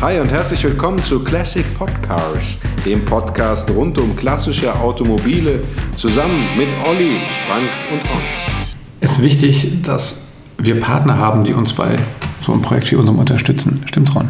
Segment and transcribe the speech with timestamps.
[0.00, 5.60] Hi und herzlich willkommen zu Classic Podcars, dem Podcast rund um klassische Automobile,
[5.96, 8.20] zusammen mit Olli, Frank und Ron.
[9.00, 10.16] Es ist wichtig, dass
[10.58, 11.96] wir Partner haben, die uns bei
[12.44, 13.82] so einem Projekt wie unserem unterstützen.
[13.86, 14.28] Stimmt's, Ron?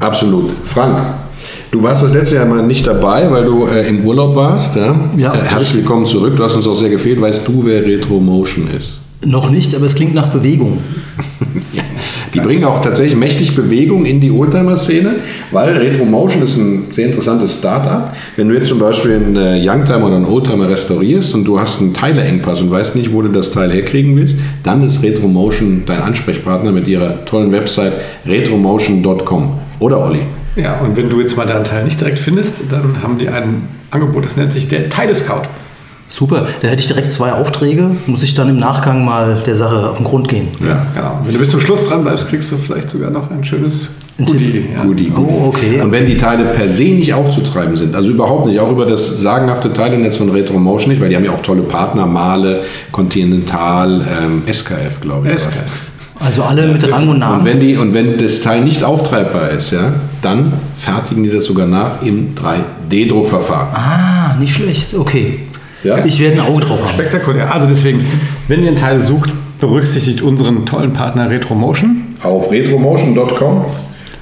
[0.00, 0.52] Absolut.
[0.62, 1.02] Frank,
[1.72, 4.76] du warst das letzte Jahr mal nicht dabei, weil du äh, im Urlaub warst.
[4.76, 4.94] Ja?
[5.16, 6.36] Ja, äh, herzlich willkommen zurück.
[6.36, 7.20] Du hast uns auch sehr gefehlt.
[7.20, 9.00] Weißt du, wer Retro Motion ist?
[9.24, 10.78] Noch nicht, aber es klingt nach Bewegung.
[12.38, 15.16] Die bringen auch tatsächlich mächtig Bewegung in die Oldtimer-Szene,
[15.50, 18.14] weil Retro Motion ist ein sehr interessantes Start-up.
[18.36, 21.80] Wenn du jetzt zum Beispiel einen äh, Youngtimer oder einen Oldtimer restaurierst und du hast
[21.80, 25.82] einen Teileengpass und weißt nicht, wo du das Teil herkriegen willst, dann ist Retro Motion
[25.84, 29.54] dein Ansprechpartner mit ihrer tollen Website retromotion.com.
[29.80, 30.20] Oder Olli?
[30.54, 33.66] Ja, und wenn du jetzt mal deinen Teil nicht direkt findest, dann haben die ein
[33.90, 35.42] Angebot, das nennt sich der Teile-Scout.
[36.10, 39.90] Super, da hätte ich direkt zwei Aufträge, muss ich dann im Nachgang mal der Sache
[39.90, 40.48] auf den Grund gehen.
[40.66, 41.18] Ja, genau.
[41.24, 44.24] Wenn du bis zum Schluss dran bleibst, kriegst du vielleicht sogar noch ein schönes Ein
[44.24, 44.64] Goodie.
[44.74, 44.82] Ja.
[44.84, 45.30] Goodie, Goodie.
[45.30, 45.80] Oh, okay.
[45.82, 49.20] Und wenn die Teile per se nicht aufzutreiben sind, also überhaupt nicht, auch über das
[49.20, 54.00] sagenhafte Teilenetz von Retro Motion nicht, weil die haben ja auch tolle Partner, Male, Continental,
[54.00, 55.34] ähm, SKF, glaube ich.
[55.34, 55.88] SKF.
[56.20, 57.44] Also alle mit Rang und Und Namen.
[57.44, 61.66] wenn, die, und wenn das Teil nicht auftreibbar ist, ja, dann fertigen die das sogar
[61.68, 63.68] nach im 3D-Druckverfahren.
[63.72, 65.40] Ah, nicht schlecht, okay.
[65.84, 66.04] Ja?
[66.04, 66.94] Ich werde ein Auge drauf haben.
[66.94, 67.52] Spektakulär.
[67.52, 68.04] Also deswegen,
[68.48, 72.16] wenn ihr einen Teil sucht, berücksichtigt unseren tollen Partner Retromotion.
[72.22, 73.64] Auf retromotion.com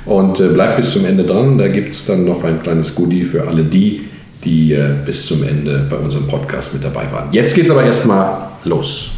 [0.06, 1.58] und äh, bleibt bis zum Ende dran.
[1.58, 4.08] Da gibt es dann noch ein kleines Goodie für alle die,
[4.44, 7.28] die äh, bis zum Ende bei unserem Podcast mit dabei waren.
[7.32, 9.10] Jetzt geht's aber erstmal los.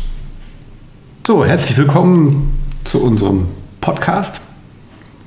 [1.27, 3.47] So, herzlich willkommen zu unserem
[3.81, 4.41] Podcast.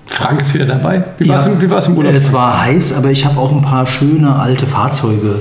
[0.07, 1.03] Frank ist wieder dabei.
[1.19, 1.37] Wie war
[1.77, 2.13] es im Urlaub?
[2.13, 5.35] Es war heiß, aber ich habe auch ein paar schöne alte Fahrzeuge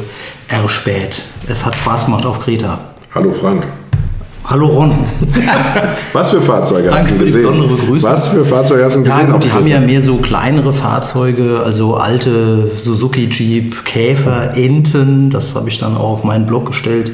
[0.51, 1.23] erspäht.
[1.49, 2.79] Es hat Spaß gemacht auf Kreta.
[3.15, 3.67] Hallo Frank.
[4.45, 4.93] Hallo Ron.
[6.13, 7.43] Was für Fahrzeuge hast Danke du gesehen?
[7.43, 8.11] besondere Begrüßung.
[8.11, 9.33] Was für Fahrzeuge hast du Ja, gesehen?
[9.33, 15.55] gut, die haben ja mehr so kleinere Fahrzeuge, also alte Suzuki Jeep, Käfer, Enten, das
[15.55, 17.13] habe ich dann auch auf meinen Blog gestellt.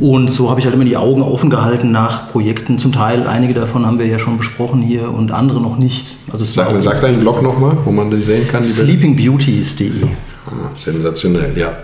[0.00, 2.80] Und so habe ich halt immer die Augen offen gehalten nach Projekten.
[2.80, 6.16] Zum Teil, einige davon haben wir ja schon besprochen hier und andere noch nicht.
[6.32, 8.64] Also Sag, sag deinen Blog nochmal, wo man die sehen kann.
[8.64, 9.92] Sleepingbeauties.de.
[10.48, 11.76] Ah, sensationell, ja.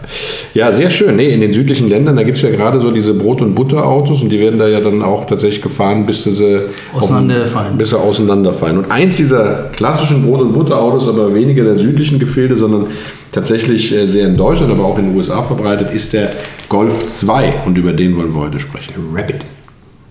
[0.55, 1.17] Ja, sehr schön.
[1.17, 4.23] Nee, in den südlichen Ländern, da gibt es ja gerade so diese Brot- und Butterautos
[4.23, 6.61] und die werden da ja dann auch tatsächlich gefahren, bis sie
[6.95, 7.77] auf- Auseinanderfallen.
[7.77, 8.78] Bis sie auseinanderfallen.
[8.78, 12.87] Und eins dieser klassischen Brot- und Butterautos, aber weniger der südlichen Gefilde, sondern
[13.33, 16.33] tatsächlich äh, sehr in Deutschland, aber auch in den USA verbreitet, ist der
[16.69, 18.95] Golf 2 und über den wollen wir heute sprechen.
[19.12, 19.37] Rabbit.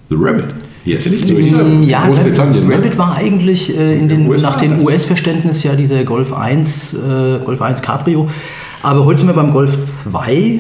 [0.10, 0.46] The Rabbit.
[0.84, 1.06] Yes.
[1.06, 1.36] nicht So
[1.84, 2.68] Ja, Großbritannien.
[2.68, 2.76] ne?
[2.76, 6.98] Rabbit war eigentlich äh, in den, USA nach dem US-Verständnis ja dieser Golf 1, äh,
[7.46, 8.28] Golf 1 Cabrio.
[8.82, 10.60] Aber heute sind wir beim Golf 2.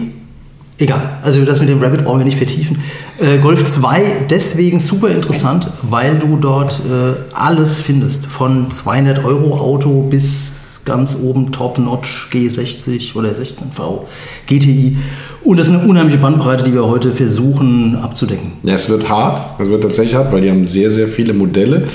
[0.77, 2.79] Egal, also das mit dem Rabbit brauchen wir nicht vertiefen.
[3.19, 8.25] Äh, Golf 2 deswegen super interessant, weil du dort äh, alles findest.
[8.25, 14.01] Von 200 Euro Auto bis ganz oben Top-Notch G60 oder 16V
[14.47, 14.97] GTI.
[15.43, 18.53] Und das ist eine unheimliche Bandbreite, die wir heute versuchen abzudecken.
[18.63, 21.87] Ja, es wird hart, es wird tatsächlich hart, weil die haben sehr, sehr viele Modelle.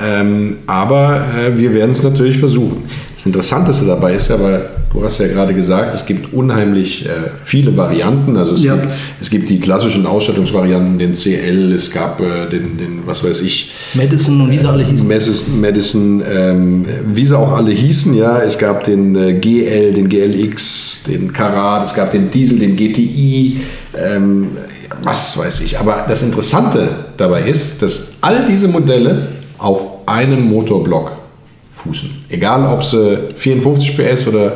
[0.00, 2.84] Ähm, aber äh, wir werden es natürlich versuchen.
[3.14, 7.30] Das Interessanteste dabei ist ja, weil du hast ja gerade gesagt, es gibt unheimlich äh,
[7.36, 8.36] viele Varianten.
[8.36, 8.76] Also es, Ja.
[8.76, 8.88] gibt,
[9.20, 13.72] es gibt die klassischen Ausstattungsvarianten, den CL, es gab äh, den, den, was weiß ich,
[13.94, 15.08] Madison und wie sie alle hießen.
[15.08, 18.40] Madison, Madison ähm, wie sie auch alle hießen, ja.
[18.40, 23.60] Es gab den äh, GL, den GLX, den Karat, es gab den Diesel, den GTI,
[23.96, 24.48] ähm,
[25.02, 25.78] was weiß ich.
[25.78, 29.28] Aber das Interessante dabei ist, dass all diese Modelle
[29.58, 31.12] auf einem Motorblock
[31.70, 32.10] fußen.
[32.28, 34.54] Egal, ob sie 54 PS oder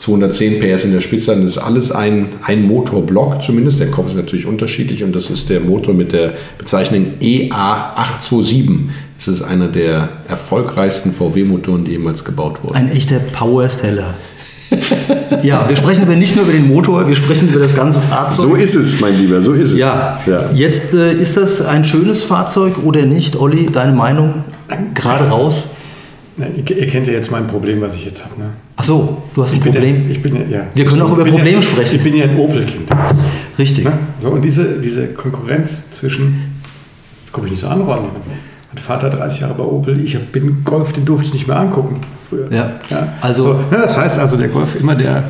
[0.00, 3.80] 210 PS in der Spitze haben, das ist alles ein, ein Motorblock zumindest.
[3.80, 8.78] Der Kopf ist natürlich unterschiedlich und das ist der Motor mit der Bezeichnung E EA827.
[9.16, 12.76] Das ist einer der erfolgreichsten VW-Motoren, die jemals gebaut wurden.
[12.76, 14.14] Ein echter Power-Seller.
[15.42, 18.50] ja, wir sprechen aber nicht nur über den Motor, wir sprechen über das ganze Fahrzeug.
[18.50, 19.76] So ist es, mein Lieber, so ist es.
[19.76, 20.50] Ja, ja.
[20.54, 23.36] jetzt äh, ist das ein schönes Fahrzeug oder nicht?
[23.36, 24.44] Olli, deine Meinung?
[24.94, 25.70] Gerade raus.
[26.36, 28.38] Nein, ihr, ihr kennt ja jetzt mein Problem, was ich jetzt habe.
[28.40, 28.50] Ne?
[28.76, 30.04] Ach so, du hast ein Ich bin Problem.
[30.04, 30.66] Ja, ich bin ja, ja.
[30.74, 31.96] Wir können auch über Probleme ja, sprechen.
[31.96, 32.90] Ich bin ja ein Opel-Kind.
[33.58, 33.84] Richtig.
[33.84, 33.92] Ne?
[34.20, 36.60] So, und diese, diese Konkurrenz zwischen,
[37.22, 38.04] jetzt gucke ich nicht so an, Ron,
[38.72, 41.58] mein Vater 30 Jahre bei Opel, ich hab- bin Golf, den durfte ich nicht mehr
[41.58, 42.46] angucken früher.
[42.52, 42.78] Ja.
[43.20, 45.24] Also, Also- so, ne, das heißt also, der Golf immer der.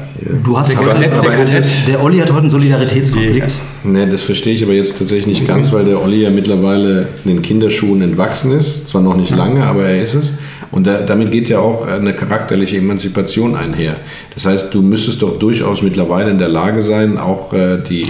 [0.45, 1.65] Du hast Der heute, Kadett, der Kadett.
[1.89, 3.51] der Olli hat heute einen Solidaritätskonflikt.
[3.85, 7.31] Ne, das verstehe ich aber jetzt tatsächlich nicht ganz, weil der Olli ja mittlerweile in
[7.37, 8.89] den Kinderschuhen entwachsen ist.
[8.89, 10.35] Zwar noch nicht lange, aber er ist es.
[10.71, 13.97] Und da, damit geht ja auch eine charakterliche Emanzipation einher.
[14.35, 18.07] Das heißt, du müsstest doch durchaus mittlerweile in der Lage sein, auch äh, die, äh,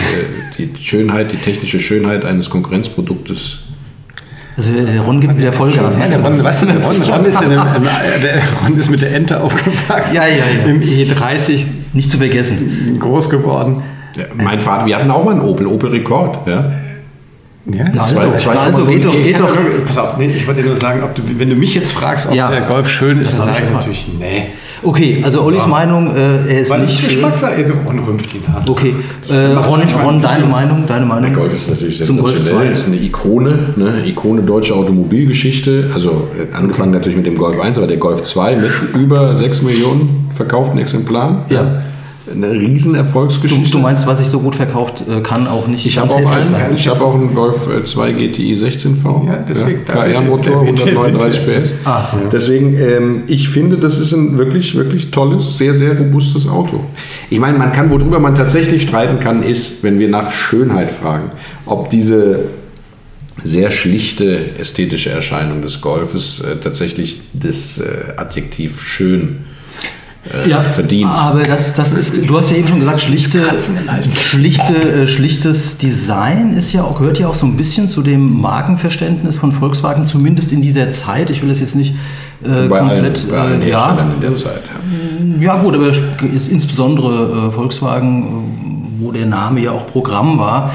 [0.58, 3.60] die Schönheit, die technische Schönheit eines Konkurrenzproduktes
[4.56, 5.96] Also der Ron gibt wieder Vollgas.
[5.96, 7.84] Ja, der Ron, weißt du, der Ron, Ron, ist, in einem,
[8.22, 10.14] der Ron ist mit der Ente aufgewachsen.
[10.14, 10.66] Ja, ja, ja.
[10.66, 12.96] Im E30 Nicht zu vergessen.
[12.98, 13.82] groß geworden.
[14.16, 16.46] Ja, mein Vater, wir hatten auch mal einen Opel, Opel Rekord.
[16.46, 16.70] Ja.
[17.66, 19.56] Ja, Also, Zwei- zwei- also geht doch, Ich geht doch.
[19.86, 22.26] Pass auf, nee, ich wollte dir nur sagen, ob du, wenn du mich jetzt fragst,
[22.26, 22.50] ob Ja.
[22.50, 24.46] der Golf schön ist, dann sage ich natürlich, nee.
[24.82, 25.68] Okay, also Ollis So.
[25.68, 27.04] Meinung, äh, er ist Weil nicht.
[27.04, 28.70] Geschmackssache, Ron rümpft die Nase.
[28.70, 28.94] Okay,
[29.28, 31.24] äh, Ron, Ron, deine Meinung, deine Meinung.
[31.24, 32.72] Der Golf ist natürlich zum Golf sensationell, 2.
[32.72, 34.02] ist eine Ikone, ne?
[34.06, 35.90] Ikone deutscher Automobilgeschichte.
[35.94, 39.62] Also äh, angefangen natürlich mit dem Golf 1, aber der Golf 2 mit über 6
[39.62, 41.42] Millionen verkauften Exemplaren.
[41.50, 41.82] Ja.
[42.30, 43.70] Eine Du, Riesenerfolgsgeschichte.
[43.70, 46.74] du meinst, was sich so gut verkauft, äh, kann auch nicht ich habe auch, einen,
[46.74, 49.26] ich hab auch einen Golf äh, 2 GTI 16V.
[49.26, 51.72] Ja, deswegen, da KR-Motor, wird der- der- 139 der- PS.
[51.84, 52.18] Ah, so.
[52.30, 56.84] Deswegen, ähm, ich finde, das ist ein wirklich, wirklich tolles, sehr, sehr robustes Auto.
[57.30, 61.30] Ich meine, man kann, worüber man tatsächlich streiten kann, ist, wenn wir nach Schönheit fragen,
[61.64, 62.40] ob diese
[63.42, 69.38] sehr schlichte ästhetische Erscheinung des Golfes äh, tatsächlich das äh, Adjektiv schön
[70.28, 71.10] äh, ja, verdient.
[71.10, 73.42] Aber das, das ist, du hast ja eben schon gesagt, schlichte,
[74.14, 78.40] schlichte, äh, schlichtes Design ist ja auch, gehört ja auch so ein bisschen zu dem
[78.40, 81.30] Markenverständnis von Volkswagen, zumindest in dieser Zeit.
[81.30, 81.94] Ich will das jetzt nicht
[82.44, 83.30] äh, bei allen, komplett.
[83.30, 84.62] bei allen äh, ja, in der Zeit.
[85.40, 85.90] Ja gut, aber
[86.50, 90.72] insbesondere äh, Volkswagen, äh, wo der Name ja auch Programm war.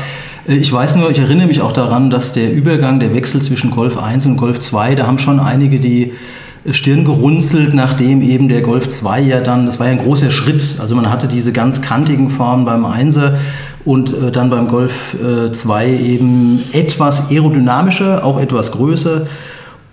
[0.47, 3.97] Ich weiß nur, ich erinnere mich auch daran, dass der Übergang, der Wechsel zwischen Golf
[3.97, 6.13] 1 und Golf 2, da haben schon einige die
[6.71, 10.77] Stirn gerunzelt, nachdem eben der Golf 2 ja dann, das war ja ein großer Schritt.
[10.79, 13.35] Also man hatte diese ganz kantigen Formen beim 1er
[13.85, 19.27] und äh, dann beim Golf äh, 2 eben etwas aerodynamischer, auch etwas größer.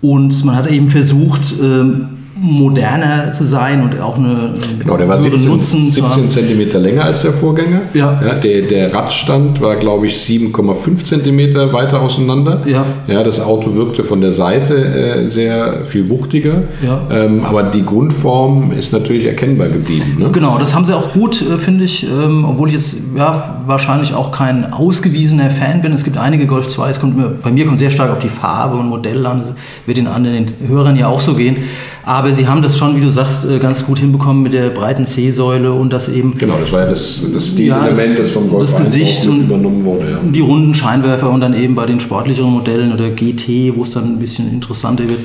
[0.01, 5.17] Und man hat eben versucht, ähm, moderner zu sein und auch eine Genau, der war
[5.17, 6.29] höheren 17, Nutzen zu 17 haben.
[6.29, 7.81] Zentimeter länger als der Vorgänger.
[7.93, 8.19] Ja.
[8.43, 12.61] der, der Radstand war, glaube ich, 7,5 Zentimeter weiter auseinander.
[12.65, 12.85] Ja.
[13.07, 13.23] ja.
[13.23, 16.63] Das Auto wirkte von der Seite äh, sehr viel wuchtiger.
[16.85, 17.01] Ja.
[17.09, 20.17] Ähm, aber die Grundform ist natürlich erkennbar geblieben.
[20.19, 20.29] Ne?
[20.31, 24.13] Genau, das haben sie auch gut, äh, finde ich, ähm, obwohl ich jetzt ja, wahrscheinlich
[24.13, 25.93] auch kein ausgewiesener Fan bin.
[25.93, 28.29] Es gibt einige Golf 2, es kommt mir, bei mir kommt sehr stark auf die
[28.29, 29.53] Farbe und Modell an, das
[29.85, 31.57] wird den anderen Hörern ja auch so gehen.
[32.05, 35.05] Aber sie haben das schon, wie du sagst, äh, ganz gut hinbekommen mit der breiten
[35.05, 38.49] C-Säule und das eben Genau, das war ja das, das Ja, Stilelement, das- das vom
[38.49, 40.11] Golf das 1 Gesicht und- übernommen wurde.
[40.11, 40.17] Ja.
[40.21, 44.03] die runden Scheinwerfer und dann eben bei den sportlicheren Modellen oder GT, wo es dann
[44.15, 45.19] ein bisschen interessanter wird,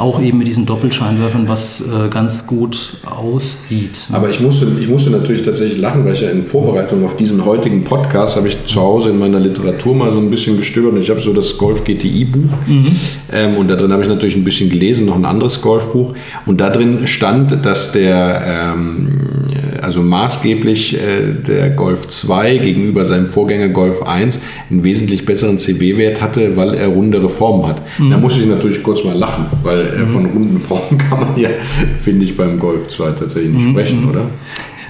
[0.00, 3.90] auch eben mit diesen Doppelscheinwerfern, was äh, ganz gut aussieht.
[4.12, 7.44] Aber ich musste, ich musste natürlich tatsächlich lachen, weil ich ja in Vorbereitung auf diesen
[7.44, 11.02] heutigen Podcast habe ich zu Hause in meiner Literatur mal so ein bisschen gestöbert und
[11.02, 12.50] ich habe so das Golf GTI Buch
[13.32, 16.14] ähm, und da drin habe ich natürlich ein bisschen gelesen, noch ein anderes Golfbuch
[16.46, 19.08] und da drin stand, dass der ähm,
[19.90, 24.38] also maßgeblich äh, der Golf 2 gegenüber seinem Vorgänger Golf 1
[24.70, 27.82] einen wesentlich besseren CW-Wert hatte, weil er rundere Formen hat.
[27.98, 31.48] Da musste ich natürlich kurz mal lachen, weil äh, von runden Formen kann man ja,
[31.98, 34.30] finde ich, beim Golf 2 tatsächlich nicht sprechen, oder?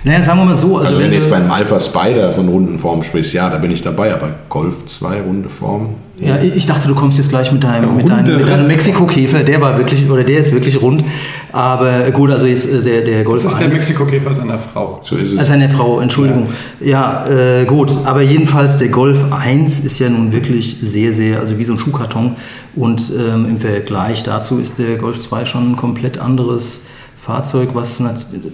[0.05, 0.79] Naja, sagen wir mal so.
[0.79, 3.70] Also wenn du wir- jetzt beim Alpha Spider von runden Formen sprichst, ja, da bin
[3.70, 5.91] ich dabei, aber Golf 2 runde Form.
[6.19, 9.38] Ja, ich dachte, du kommst jetzt gleich mit deinem, mit deinem, mit deinem Mexiko-Käfer.
[9.43, 11.02] Der war wirklich, oder der ist wirklich rund.
[11.50, 13.76] Aber gut, also jetzt äh, der, der Golf Das ist der 1.
[13.79, 15.00] Mexiko-Käfer seiner Frau.
[15.02, 15.38] So ist es.
[15.38, 16.49] Also eine Frau, Entschuldigung.
[16.81, 17.94] Ja, äh, gut.
[18.05, 21.79] Aber jedenfalls der Golf 1 ist ja nun wirklich sehr, sehr, also wie so ein
[21.79, 22.37] Schuhkarton.
[22.76, 26.82] Und ähm, im Vergleich dazu ist der Golf 2 schon ein komplett anderes
[27.31, 28.03] Fahrzeug, was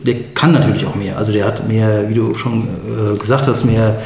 [0.07, 1.17] der kann natürlich auch mehr.
[1.17, 3.99] Also der hat mehr, wie du schon äh, gesagt hast, mehr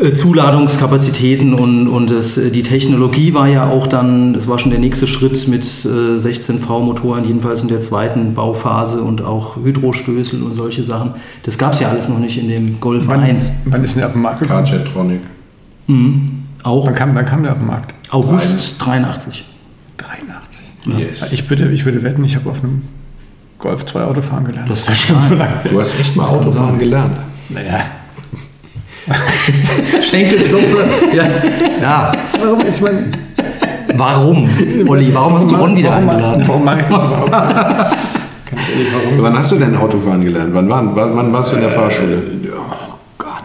[0.00, 4.72] äh, Zuladungskapazitäten und, und das, äh, die Technologie war ja auch dann, das war schon
[4.72, 10.54] der nächste Schritt mit äh, 16V-Motoren, jedenfalls in der zweiten Bauphase und auch Hydrostößel und
[10.54, 11.14] solche Sachen.
[11.44, 13.52] Das gab es ja alles noch nicht in dem Golf 1.
[13.66, 14.64] Wann ist denn der auf den Markt gekommen?
[14.64, 15.20] Carjetronic.
[16.64, 17.94] Auch Wann kam, wann kam der auf den Markt?
[18.10, 19.44] August 83.
[19.98, 20.64] 83.
[20.86, 21.30] Yes.
[21.30, 22.82] Ich, würde, ich würde wetten, ich habe auf einem
[23.64, 24.68] Golf 2 Auto fahren gelernt.
[24.68, 25.54] Das ist schon so lange.
[25.64, 27.16] Du hast echt mal Autofahren gelernt.
[27.48, 27.80] Naja.
[30.02, 30.84] Schenkelklopfer.
[31.14, 31.24] ja.
[31.80, 32.12] ja.
[32.38, 32.66] Warum?
[32.66, 33.08] Ich meine,
[33.96, 34.46] Warum?
[34.86, 36.44] Olli, warum hast du Ron wieder warum, eingeladen?
[36.46, 37.30] Warum mache ich das überhaupt?
[37.30, 39.22] Ganz ehrlich, warum?
[39.22, 40.50] Wann hast du denn Autofahren gelernt?
[40.52, 42.22] Wann, wann, wann warst du in der Fahrschule?
[42.54, 43.44] Oh Gott.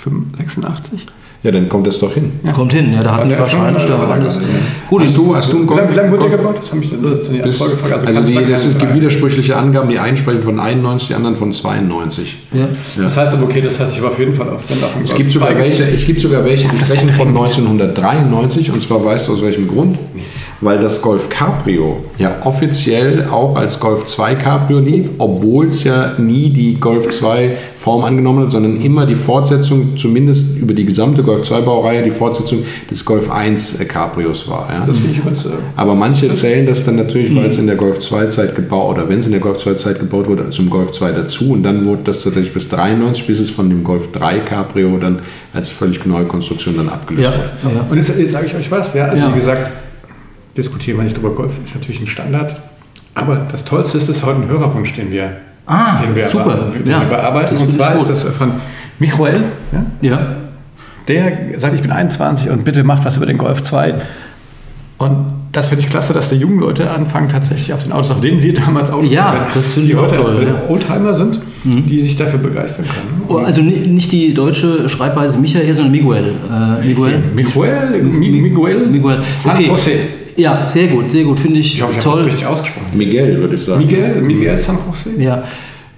[0.00, 1.06] 85, 86?
[1.44, 2.30] Ja, dann kommt es doch hin.
[2.54, 4.34] Kommt hin, ja, da hatten Ja, wir wahrscheinlich ja, da ja, alles.
[4.36, 4.40] ja.
[4.88, 5.92] Gut, Hast du, hast du einen Wie lange, Golf?
[5.92, 6.56] wie lange wurde der gebaut?
[6.60, 7.94] Das, hab ich, das ist Bis, Folgefrage.
[7.94, 9.88] also du die, das ja, gibt widersprüchliche Angaben.
[9.90, 12.38] Die einen sprechen von 91, die anderen von 92.
[12.52, 12.68] ja.
[12.96, 15.14] Das heißt aber, okay, das heißt, ich habe auf jeden Fall auf, auf dem Es
[15.16, 19.26] gibt, sogar 2 welche, es gibt sogar welche, die sprechen von 1993 und zwar weißt
[19.26, 19.98] du aus welchem Grund?
[20.62, 26.12] Weil das Golf Cabrio ja offiziell auch als Golf 2 Cabrio lief, obwohl es ja
[26.18, 31.24] nie die Golf 2 Form angenommen hat, sondern immer die Fortsetzung, zumindest über die gesamte
[31.24, 34.68] Golf 2 Baureihe, die Fortsetzung des Golf 1 Cabrios war.
[34.72, 34.86] Ja.
[34.86, 35.44] Das finde ich übrigens.
[35.46, 38.98] Äh, Aber manche zählen das dann natürlich, weil es in der Golf 2 Zeit gebaut
[38.98, 41.64] oder wenn es in der Golf 2 Zeit gebaut wurde, zum Golf 2 dazu und
[41.64, 45.18] dann wurde das tatsächlich bis 93, bis es von dem Golf 3 Cabrio dann
[45.52, 47.74] als völlig neue Konstruktion dann abgelöst Ja, wurde.
[47.74, 47.86] ja.
[47.90, 49.32] Und jetzt, jetzt sage ich euch was, ja, also Ja.
[49.34, 49.70] wie gesagt,
[50.56, 52.56] diskutieren wir nicht drüber, Golf ist natürlich ein Standard,
[53.14, 55.32] aber das Tollste ist, dass heute ein Hörerwunsch, den wir,
[55.66, 56.66] Ah, den wir, super.
[56.74, 57.56] den Ja, wir bearbeiten.
[57.56, 58.52] Und zwar ist das von
[58.98, 59.42] Michael,
[59.72, 60.36] ja, Ja.
[61.08, 63.94] der sagt, ich bin 21 und bitte macht was über den Golf 2.
[64.98, 65.16] Und
[65.52, 68.40] das finde ich klasse, dass die jungen Leute anfangen, tatsächlich auf den Autos, auf denen
[68.42, 70.70] wir damals Autos Ja, gefahren das die heute toll, ja.
[70.70, 73.22] Oldtimer sind, die sich dafür begeistern können.
[73.28, 76.32] Oh, Also ni- nicht die deutsche Schreibweise Michael, sondern Miguel.
[76.50, 77.18] Äh, Miguel.
[77.34, 79.18] Miguel, Mi- Miguel, Miguel.
[79.38, 79.66] San Okay.
[79.68, 79.90] Jose.
[80.36, 81.38] Ja, sehr gut, sehr gut.
[81.40, 82.24] Finde ich, Ich hoffe, ich habe das toll.
[82.24, 82.86] richtig ausgesprochen.
[82.94, 83.80] Miguel, würde ich sagen.
[83.84, 85.10] Miguel, Miguel San Jose.
[85.22, 85.44] Ja.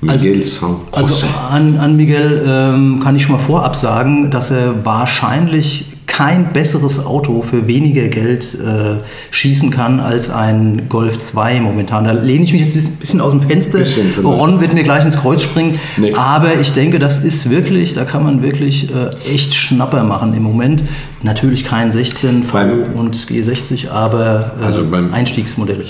[0.06, 1.26] Also, Miguel also Jose.
[1.50, 7.04] an, an Miguel ähm, kann ich schon mal vorab sagen, dass er wahrscheinlich kein besseres
[7.04, 12.04] Auto für weniger Geld äh, schießen kann als ein Golf 2 momentan.
[12.04, 13.80] Da lehne ich mich jetzt ein bisschen aus dem Fenster.
[14.22, 15.80] Ron wird mir gleich ins Kreuz springen.
[15.96, 16.12] Nee.
[16.14, 20.42] Aber ich denke, das ist wirklich, da kann man wirklich äh, echt Schnapper machen im
[20.42, 20.84] Moment.
[21.22, 22.58] Natürlich kein 16 V
[22.94, 25.84] und G60, aber äh, Also beim- Einstiegsmodelle.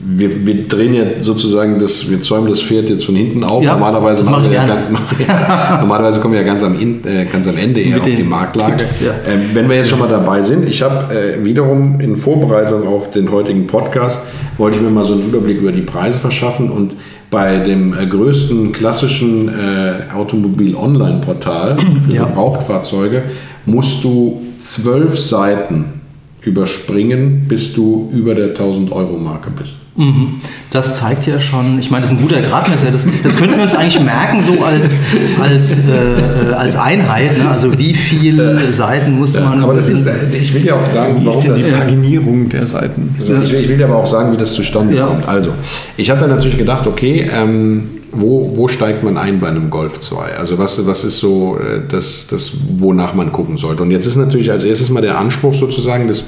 [0.00, 3.64] Wir, wir drehen ja sozusagen das, wir zäumen das Pferd jetzt von hinten auf.
[3.64, 4.98] Ja, normalerweise, das machen mache wir ich ja gerne.
[5.26, 8.14] ganz, normalerweise kommen wir ja ganz am, In- äh, ganz am Ende eher Mit auf
[8.14, 8.76] die Marktlage.
[8.76, 9.10] Tipps, ja.
[9.26, 13.10] ähm, wenn wir jetzt schon mal dabei sind, ich habe äh, wiederum in Vorbereitung auf
[13.10, 14.20] den heutigen Podcast,
[14.56, 16.92] wollte ich mir mal so einen Überblick über die Preise verschaffen und
[17.30, 21.76] bei dem äh, größten klassischen äh, Automobil-Online-Portal
[22.06, 22.24] für Ja.
[22.24, 23.22] Gebrauchtfahrzeuge
[23.66, 25.97] musst du zwölf Seiten
[26.42, 29.74] überspringen, bis du über der 1000-Euro-Marke bist.
[29.96, 30.34] Mhm.
[30.70, 32.86] Das zeigt ja schon, ich meine, das ist ein guter Gradmesser.
[32.92, 34.94] Das, das könnten wir uns eigentlich merken, so als,
[35.40, 37.36] als, äh, als Einheit.
[37.36, 37.50] Ne?
[37.50, 39.60] Also wie viele Seiten muss man.
[39.62, 40.08] Aber das ist,
[40.40, 41.72] ich will ja auch sagen, Wie ist warum denn die das.
[41.72, 43.14] Paginierung der Seiten?
[43.18, 45.06] Also ich, will, ich will dir aber auch sagen, wie das zustande Ja.
[45.06, 45.26] kommt.
[45.26, 45.50] Also,
[45.96, 50.00] ich habe dann natürlich gedacht, okay, ähm, wo, wo steigt man ein bei einem Golf
[50.00, 50.36] 2?
[50.36, 53.82] Also was, was ist so äh, das, das, wonach man gucken sollte?
[53.82, 56.24] Und jetzt ist natürlich als erstes mal der Anspruch sozusagen des,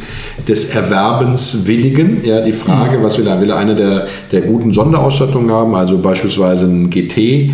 [0.47, 2.25] des Erwerbenswilligen.
[2.25, 3.41] Ja, die Frage, was will er?
[3.41, 7.51] Will er eine der, der guten Sonderausstattungen haben, also beispielsweise ein GT äh,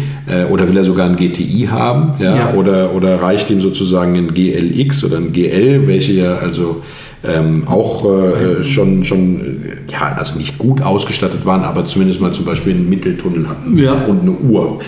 [0.50, 2.14] oder will er sogar ein GTI haben?
[2.18, 2.54] Ja, Ja.
[2.54, 6.82] Oder, oder reicht ihm sozusagen ein GLX oder ein GL, welche ja also
[7.28, 12.32] ähm, auch äh, schon, schon, äh, ja, also nicht gut ausgestattet waren, aber zumindest mal
[12.32, 13.92] zum Beispiel einen Mitteltunnel hatten Ja.
[14.06, 14.78] und eine Uhr.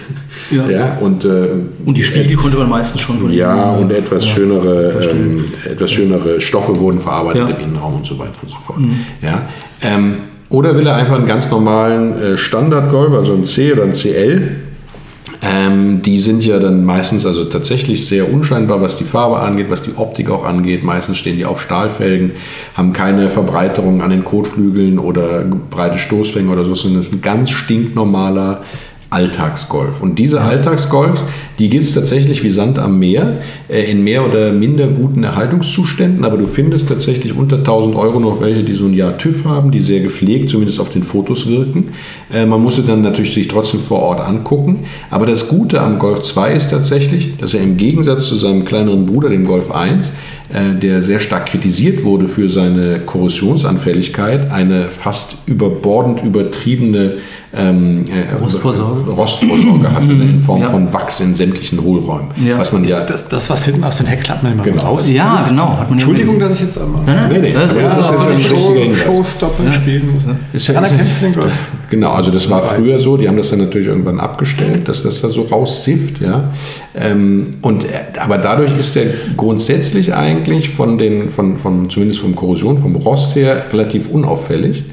[0.51, 0.97] Ja.
[1.01, 1.49] und, äh,
[1.85, 5.91] und die Spiegel konnte man meistens schon von ja, und etwas ja, schönere, ähm, etwas
[5.93, 7.45] schönere Stoffe wurden verarbeitet Ja.
[7.49, 7.55] Mhm.
[7.63, 8.79] im Innenraum und so weiter und so fort.
[9.23, 9.43] Ja,
[9.83, 10.15] ähm,
[10.51, 14.49] oder will er einfach einen ganz normalen äh, Standard-Golf, also ein C oder ein CL?
[15.51, 19.83] Ähm, die sind ja dann meistens also tatsächlich sehr unscheinbar, was die Farbe angeht, was
[19.83, 20.85] die Optik auch angeht.
[20.85, 22.33] Meistens stehen die auf Stahlfelgen,
[22.75, 27.23] haben keine Verbreiterung an den Kotflügeln oder breite Stoßfänge oder so, sondern es ist ein
[27.23, 28.63] ganz stinknormaler
[29.11, 30.03] Alltagsgolf.
[30.03, 31.23] Und diese Alltagsgolf,
[31.59, 36.25] die gibt es tatsächlich wie Sand am Meer, äh, in mehr oder minder guten Erhaltungszuständen,
[36.25, 39.71] aber du findest tatsächlich unter 1000 Euro noch welche, die so ein Jahr TÜV haben,
[39.71, 41.91] die sehr gepflegt, zumindest auf den Fotos wirken.
[42.33, 44.81] Äh, man muss sie dann natürlich sich trotzdem vor Ort angucken.
[45.11, 49.05] Aber das Gute am Golf 2 ist tatsächlich, dass er im Gegensatz zu seinem kleineren
[49.05, 50.11] Bruder, dem Golf 1, äh,
[50.51, 57.15] der sehr stark kritisiert wurde für seine Korrosionsanfälligkeit, eine fast überbordend übertriebene
[57.57, 59.11] ähm, äh, Rostvorsorge.
[59.11, 60.69] Rostvorsorge hatte in Form Ja.
[60.71, 62.29] von Wachs in sämtlichen Hohlräumen.
[62.45, 62.59] Ja.
[62.59, 63.01] Was man ja.
[63.05, 64.83] Das, das, was hinten aus den Heckklappen immer Genau.
[64.85, 65.11] raus.
[65.11, 65.69] Ja, genau.
[65.71, 67.03] Hat man ja Entschuldigung, dass ich jetzt einmal.
[67.31, 68.99] Nee, nee, Ja, das ist ja schon ein Show- richtiger Hinweis.
[69.03, 70.25] Showstopper spielen muss.
[70.53, 70.89] Ist ja- du
[71.23, 71.53] den Golf?
[71.91, 75.23] Genau, also das war früher so, die haben das dann natürlich irgendwann abgestellt, dass das
[75.23, 76.51] da so raussifft, ja.
[76.95, 77.89] Ähm, und, äh,
[78.19, 79.07] aber dadurch ist der
[79.39, 80.38] grundsätzlich eigentlich
[80.69, 84.85] von den, von, von, zumindest vom Korrosion, vom Rost her, relativ unauffällig.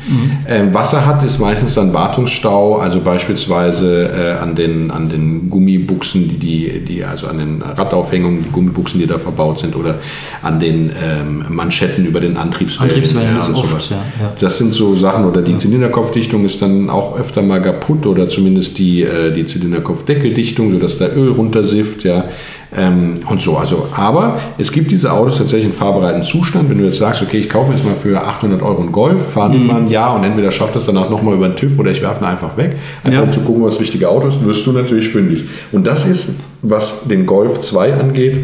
[0.47, 5.49] Ähm, was er hat, ist meistens dann Wartungsstau, also beispielsweise äh, an, den, an den
[5.49, 9.95] Gummibuchsen, die, die, die, also an den Radaufhängungen, die Gummibuchsen, die da verbaut sind, oder
[10.41, 12.91] an den ähm, Manschetten über den Antriebswellen.
[12.91, 13.89] Antriebswellen ist und oft, sowas.
[13.89, 14.33] ja, ja.
[14.39, 18.77] Das sind so Sachen, oder die Zylinderkopfdichtung ist dann auch öfter mal kaputt oder zumindest
[18.77, 22.25] die, äh, die Zylinderkopfdeckeldichtung, sodass da Öl runtersifft, ja.
[22.75, 26.69] Ähm, und so, also, aber es gibt diese Autos tatsächlich in fahrbereiten Zustand.
[26.69, 29.31] Wenn du jetzt sagst, okay, ich kaufe mir jetzt mal für 800 Euro einen Golf,
[29.33, 31.91] fahre den mal ein Jahr und entweder schafft das danach nochmal über den TÜV oder
[31.91, 33.23] ich werfe ihn einfach weg, einfach Ja.
[33.23, 35.45] um zu gucken, was das richtige Auto ist, wirst du natürlich fündig.
[35.71, 36.31] Und das ist,
[36.61, 38.39] was den Golf 2 angeht,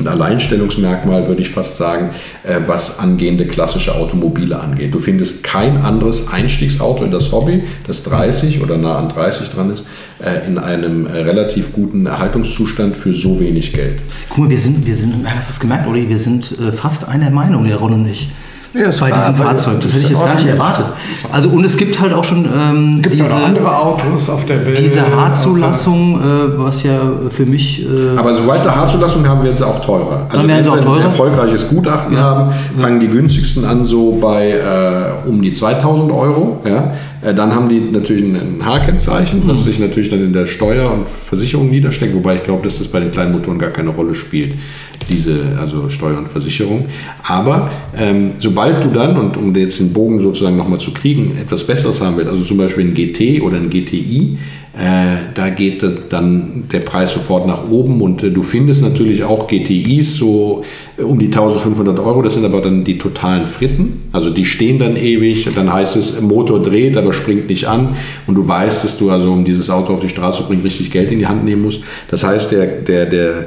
[0.00, 2.10] ein Alleinstellungsmerkmal, würde ich fast sagen,
[2.44, 4.94] äh, was angehende klassische Automobile angeht.
[4.94, 9.70] Du findest kein anderes Einstiegsauto in das Hobby, das 30 oder nah an 30 dran
[9.70, 9.84] ist,
[10.20, 14.00] äh, in einem äh, relativ guten Erhaltungszustand für so wenig Geld.
[14.28, 16.08] Guck mal, wir sind, wir sind, hast du es gemerkt, Olli?
[16.08, 18.30] Wir sind fast einer Meinung, der Ron und ich.
[18.74, 19.80] Ja, es bei war- diesem Fahrzeug.
[19.80, 20.86] Das hätte ich jetzt gar nicht erwartet.
[21.32, 24.78] Also und es gibt halt auch schon ähm, gibt diese, andere Autos auf der Welt.
[24.78, 26.98] diese H-Zulassung, äh, was ja
[27.30, 30.26] für mich äh, Aber sobald sie Haarzulassung haben, werden sie auch teurer.
[30.28, 31.02] Also Dann werden wenn sie ein teurer?
[31.02, 36.60] erfolgreiches Gutachten haben, fangen die günstigsten an so bei äh, um die 2000 Euro.
[36.66, 36.92] Ja?
[37.22, 39.48] Äh, dann haben die natürlich ein H-Kennzeichen, Mhm.
[39.48, 42.88] das sich natürlich dann in der Steuer und Versicherung niedersteckt, wobei ich glaube, dass das
[42.88, 44.54] bei den kleinen Motoren gar keine Rolle spielt,
[45.10, 46.86] diese also Steuer und Versicherung.
[47.22, 51.64] Aber ähm, sobald du dann, und um jetzt den Bogen sozusagen nochmal zu kriegen, etwas
[51.64, 54.38] Besseres haben willst, also zum Beispiel ein GT oder ein GTI,
[55.34, 59.48] da geht äh, dann der Preis sofort nach oben und äh, du findest natürlich auch
[59.48, 60.64] GTIs so
[60.96, 64.78] äh, um die 1500 Euro, das sind aber dann die totalen Fritten, also die stehen
[64.78, 67.96] dann ewig, dann heißt es, Motor dreht, aber springt nicht an.
[68.26, 70.90] Und du weißt, dass du also, um dieses Auto auf die Straße zu bringen, richtig
[70.90, 71.80] Geld in die Hand nehmen musst.
[72.10, 73.46] Das heißt, der, der, der,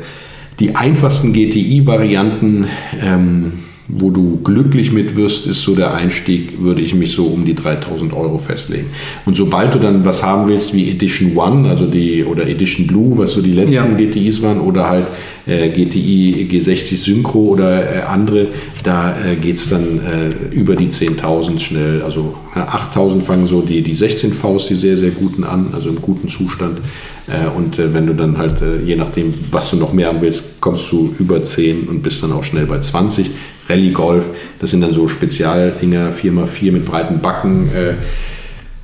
[0.59, 2.67] die einfachsten GTI-Varianten,
[3.01, 3.53] ähm,
[3.97, 7.55] wo du glücklich mit wirst, ist so der Einstieg, würde ich mich so um die
[7.55, 8.87] 3000 Euro festlegen.
[9.25, 13.17] Und sobald du dann was haben willst wie Edition One, also die, oder Edition Blue,
[13.17, 13.85] was so die letzten Ja.
[13.85, 15.07] GTIs waren, oder halt
[15.45, 18.47] äh, GTI G60 Synchro oder äh, andere,
[18.83, 22.01] da äh, geht es dann äh, über die 10.000 schnell.
[22.03, 25.89] Also äh, 8.000 fangen so die, die 16 Vs, die sehr, sehr guten an, also
[25.89, 26.79] im guten Zustand.
[27.27, 30.21] Äh, und äh, wenn du dann halt, äh, je nachdem, was du noch mehr haben
[30.21, 33.31] willst, kommst du über 10 und bist dann auch schnell bei 20.
[33.71, 34.25] Rallye Golf,
[34.59, 37.69] das sind dann so Spezialdinger, 4x4 mit breiten Backen.
[37.73, 37.91] Äh,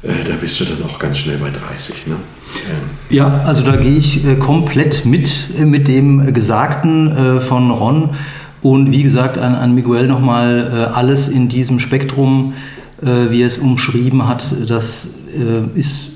[0.07, 2.07] äh, da bist du dann auch ganz schnell bei 30.
[2.07, 2.15] Ne?
[2.15, 8.11] Ähm, Ja, also da gehe ich äh, komplett mit, mit dem Gesagten von Ron.
[8.61, 12.53] Und wie gesagt, an, an Miguel nochmal alles in diesem Spektrum,
[12.99, 15.09] wie er es umschrieben hat, das
[15.75, 16.09] ist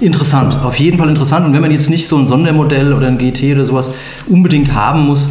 [0.00, 1.46] interessant, auf jeden Fall interessant.
[1.46, 3.90] Und wenn man jetzt nicht so ein Sondermodell oder ein GT oder sowas
[4.26, 5.30] unbedingt haben muss,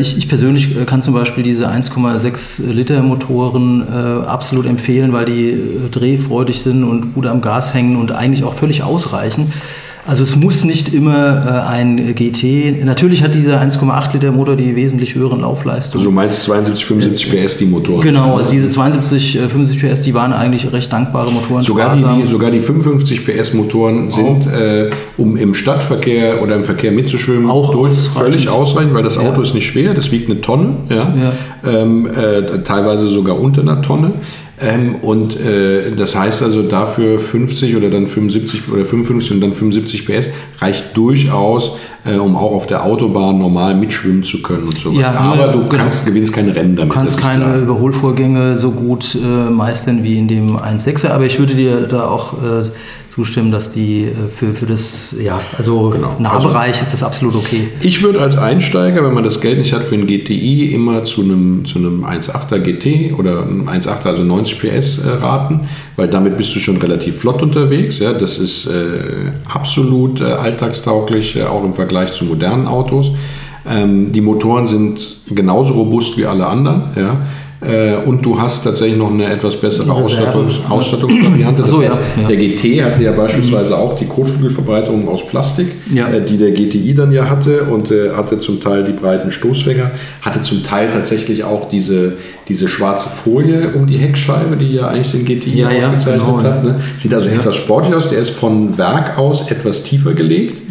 [0.00, 5.24] ich, ich persönlich äh, kann zum Beispiel diese 1,6 Liter Motoren äh, absolut empfehlen, weil
[5.24, 9.52] die äh, drehfreudig sind und gut am Gas hängen und eigentlich auch völlig ausreichen.
[10.06, 12.84] Also es muss nicht immer äh, ein GT.
[12.84, 16.00] Natürlich hat dieser 1,8 Liter Motor die wesentlich höheren Laufleistungen.
[16.00, 18.00] Also du meinst 72, 75 PS die Motoren?
[18.00, 21.62] Genau, also diese 72, äh, 75 PS, die waren eigentlich recht dankbare Motoren.
[21.62, 22.20] Sogar die, sparsam.
[22.22, 27.50] die, sogar die 55 PS Motoren sind, äh, um im Stadtverkehr oder im Verkehr mitzuschwimmen,
[27.50, 28.18] Auch durch, ausreichend.
[28.34, 29.22] völlig ausreichend, weil das Ja.
[29.22, 31.32] Auto ist nicht schwer, das wiegt eine Tonne, ja, Ja.
[31.82, 34.12] Ähm, äh, teilweise sogar unter einer Tonne.
[34.62, 39.52] Ähm, und äh, das heißt also dafür 50 oder dann 75 oder 55 und dann
[39.52, 40.28] 75 PS
[40.60, 45.08] reicht durchaus, äh, um auch auf der Autobahn normal mitschwimmen zu können und so Ja,
[45.08, 45.20] weiter.
[45.20, 45.68] Aber du genau.
[45.70, 46.92] kannst, gewinnst keine Rennen damit.
[46.92, 47.58] Du kannst keine klar.
[47.58, 52.34] Überholvorgänge so gut äh, meistern wie in dem 1.6er, aber ich würde dir da auch
[52.34, 52.68] äh,
[53.10, 56.16] zustimmen, dass die äh, für, für das, ja, also Genau.
[56.18, 57.68] Nahbereich ist das absolut okay.
[57.80, 61.22] Ich würde als Einsteiger, wenn man das Geld nicht hat für ein GTI, immer zu
[61.22, 65.62] einem, zu einem 1.8er GT oder einem 1.8er, also 90 PS äh, raten,
[65.96, 67.98] weil damit bist du schon relativ flott unterwegs.
[67.98, 68.12] Ja?
[68.12, 73.12] Das ist äh, absolut äh, alltagstauglich, äh, auch im Vergleich zu modernen Autos.
[73.68, 76.84] Ähm, die Motoren sind genauso robust wie alle anderen.
[76.96, 77.20] Ja?
[77.62, 79.92] Äh, und du hast tatsächlich noch eine etwas bessere.
[79.92, 81.66] Ausstattungs Ausstattungsvariante.
[81.68, 82.28] So, Das ja, heißt, ja.
[82.28, 86.08] Der GT hatte ja beispielsweise auch die Kotflügelverbreiterung aus Plastik, Ja.
[86.08, 89.90] äh, die der GTI dann ja hatte und äh, hatte zum Teil die breiten Stoßfänger,
[90.22, 92.14] hatte zum Teil tatsächlich auch diese,
[92.48, 96.64] diese schwarze Folie um die Heckscheibe, die ja eigentlich den GTI Ja, ausgezeichnet genau, hat.
[96.64, 96.80] Ne?
[96.96, 100.62] Sieht also etwas sportlich aus, der ist von Werk aus etwas tiefer gelegt.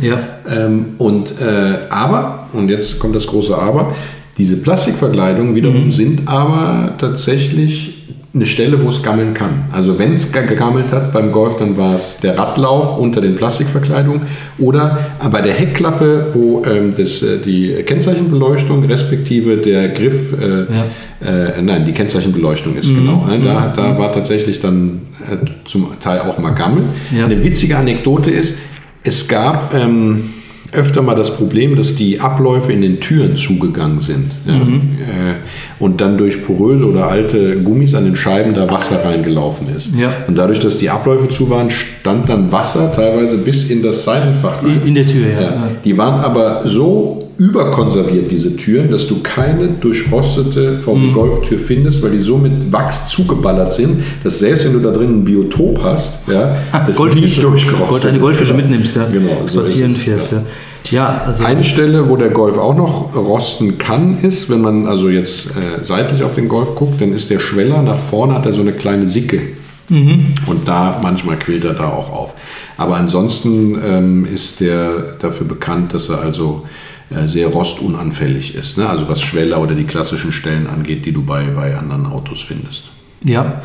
[0.50, 3.94] Ähm, und äh, aber, und jetzt kommt das große Aber,
[4.40, 5.92] diese Plastikverkleidungen wiederum Mhm.
[5.92, 7.96] sind aber tatsächlich
[8.32, 9.66] eine Stelle, wo es gammeln kann.
[9.72, 14.22] Also wenn es gegammelt hat beim Golf, dann war es der Radlauf unter den Plastikverkleidungen
[14.60, 15.00] oder
[15.32, 20.62] bei der Heckklappe, wo ähm, das, äh, die Kennzeichenbeleuchtung respektive der Griff, äh,
[21.28, 23.26] äh, nein, die Kennzeichenbeleuchtung ist genau.
[23.26, 23.42] Ne?
[23.44, 26.84] Da, da war tatsächlich dann äh, zum Teil auch mal Gammel.
[27.18, 27.26] Ja.
[27.26, 28.56] Eine witzige Anekdote ist,
[29.04, 30.24] es gab ähm,
[30.72, 34.32] öfter mal das Problem, dass die Abläufe in den Türen zugegangen sind.
[34.46, 34.56] Ja?
[34.56, 35.36] Äh,
[35.80, 39.96] und dann durch poröse oder alte Gummis an den Scheiben da Wasser reingelaufen ist.
[39.96, 40.12] Ja.
[40.28, 44.64] Und dadurch, dass die Abläufe zu waren, stand dann Wasser teilweise bis in das Seitenfach
[44.64, 44.82] rein.
[44.86, 45.42] In der Tür, ja.
[45.42, 45.68] Ja.
[45.84, 50.80] Die waren aber so überkonserviert, diese Türen, dass du keine durchrostete Mhm.
[50.82, 54.92] VW Golf-Tür findest, weil die so mit Wachs zugeballert sind, dass selbst wenn du da
[54.92, 57.42] drin ein Biotop hast, ja, das Goldfische.
[57.42, 58.22] durchgerostet Gold, deine ist.
[58.22, 58.68] Goldfische Genau.
[58.68, 59.06] mitnimmst, ja.
[59.12, 60.44] Genau, so ist Spazieren es, fährst, ja.
[60.92, 65.10] Ja, also Eine Stelle, wo der Golf auch noch rosten kann, ist, wenn man also
[65.10, 68.54] jetzt äh, seitlich auf den Golf guckt, dann ist der Schweller nach vorne, hat er
[68.54, 69.40] so eine kleine Sicke.
[69.92, 72.36] Und da manchmal quillt er da auch auf.
[72.78, 76.64] Aber ansonsten ähm, ist der dafür bekannt, dass er also
[77.26, 78.78] sehr rostunanfällig ist.
[78.78, 78.88] Ne?
[78.88, 82.92] Also was Schweller oder die klassischen Stellen angeht, die du bei, bei anderen Autos findest.
[83.24, 83.62] ja.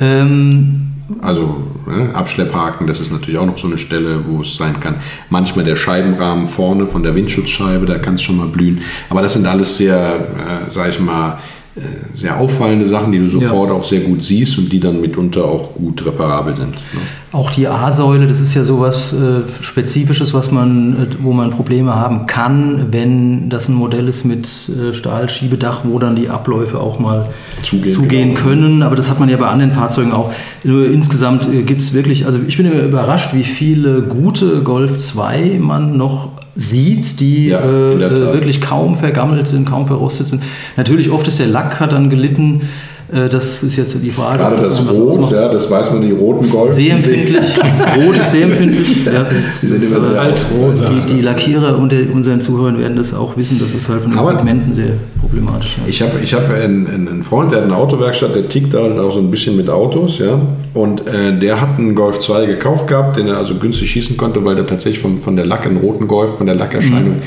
[0.00, 0.88] Ähm,
[1.20, 4.96] Also ne, Abschlepphaken, das ist natürlich auch noch so eine Stelle, wo es sein kann.
[5.28, 8.80] Manchmal der Scheibenrahmen vorne von der Windschutzscheibe, da kann es schon mal blühen.
[9.10, 11.38] Aber das sind alles sehr, äh, sag ich mal,
[11.76, 11.80] äh,
[12.14, 15.74] sehr auffallende Sachen, die du sofort auch sehr gut siehst und die dann mitunter auch
[15.74, 16.72] gut reparabel sind.
[16.74, 17.00] Ne?
[17.32, 21.94] Auch die A-Säule, das ist ja sowas äh, Spezifisches, was man, äh, wo man Probleme
[21.94, 26.98] haben kann, wenn das ein Modell ist mit äh, Stahlschiebedach, wo dann die Abläufe auch
[26.98, 27.30] mal
[27.62, 28.40] Zugehen, zugehen, genau.
[28.40, 28.82] können.
[28.82, 30.30] Aber das hat man ja bei anderen Fahrzeugen auch.
[30.62, 34.98] Nur insgesamt äh, gibt es wirklich, also ich bin immer überrascht, wie viele gute Golf
[34.98, 40.42] 2 man noch sieht, die Ja, äh, äh, wirklich kaum vergammelt sind, kaum verrostet sind.
[40.76, 42.68] Natürlich oft ist der Lack hat dann gelitten.
[43.12, 44.38] Äh, das ist jetzt die Frage.
[44.38, 46.72] Gerade das Rot, ja, das weiß man, die roten Golf.
[46.74, 47.58] Sehr die sind- empfindlich.
[48.06, 49.04] Rot ist sehr empfindlich.
[49.04, 49.26] Ja.
[49.60, 50.88] Die sind immer sehr Altrosa.
[50.88, 54.18] Die, die Lackierer unter unseren Zuhörern werden das auch wissen, das ist halt von den
[54.18, 55.76] Aber- Pigmenten sehr problematisch.
[55.78, 55.82] Ja.
[55.88, 59.12] Ich habe ich hab einen, einen Freund, der hat eine Autowerkstatt, der tickt halt auch
[59.12, 60.40] so ein bisschen mit Autos, ja.
[60.74, 64.42] Und äh, der hat einen Golf 2 gekauft gehabt, den er also günstig schießen konnte,
[64.44, 67.20] weil der tatsächlich von, von der Lack, einen roten Golf, von der Lackerscheinung äh,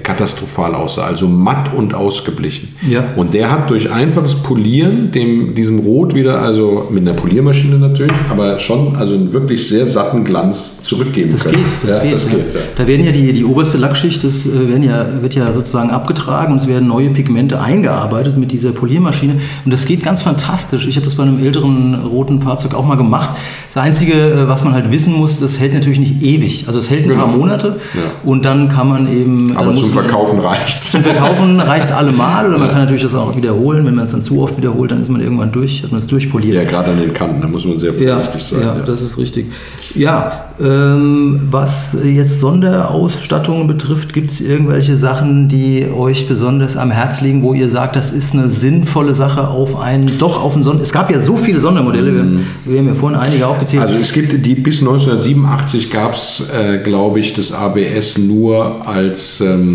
[0.00, 1.02] katastrophal aussah.
[1.02, 2.70] Also matt und ausgeblichen.
[2.88, 3.04] Ja.
[3.16, 8.12] Und der hat durch einfaches Polieren dem, diesem Rot wieder, also mit einer Poliermaschine natürlich,
[8.30, 11.56] aber schon also einen wirklich sehr satten Glanz zurückgeben Das können.
[11.64, 12.14] geht, das ja, geht.
[12.14, 12.60] das geht ja.
[12.76, 16.52] Da werden ja die, die oberste Lackschicht, das äh, werden ja, wird ja sozusagen abgetragen
[16.52, 19.34] und es werden neue Pigmente eingearbeitet mit dieser Poliermaschine.
[19.64, 20.86] Und das geht ganz fantastisch.
[20.86, 23.30] Ich habe das bei einem älteren roten Fahrzeug auch mal gemacht.
[23.72, 26.64] Das Einzige, äh, was man halt wissen muss, das hält natürlich nicht ewig.
[26.66, 27.38] Also es hält ein paar Genau.
[27.38, 28.00] Monate Ja.
[28.28, 29.56] und dann kann man eben.
[29.56, 30.90] Aber zum Verkaufen reicht's.
[30.92, 33.84] Zum Verkaufen reicht es allemal oder man kann natürlich das auch wiederholen.
[33.86, 36.06] Wenn man es dann zu oft wiederholt, dann ist man irgendwann durch, hat man es
[36.06, 36.54] durchpoliert.
[36.54, 38.60] Ja, gerade an den Kanten, da muss man sehr Ja, vorsichtig sein.
[38.62, 39.46] ja, das ist richtig.
[39.94, 47.20] Ja, ähm, was jetzt Sonderausstattungen betrifft, gibt es irgendwelche Sachen, die euch besonders am Herz
[47.20, 50.82] liegen, wo ihr sagt, das ist eine sinnvolle Sache auf einen, doch auf einen Sonder.
[50.82, 52.24] Es gab ja so viele Sondermodelle, wir,
[52.64, 53.82] wir haben ja vorhin einige aufgezählt.
[53.82, 59.40] Also es gibt die bis 1987 gab es, äh, glaube ich, das ABS nur als
[59.40, 59.73] ähm,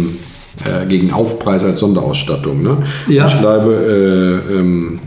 [0.66, 2.62] äh, gegen Aufpreis als Sonderausstattung.
[2.64, 2.78] Ne?
[3.08, 3.28] Ja.
[3.28, 5.00] Ich glaube, äh, ähm,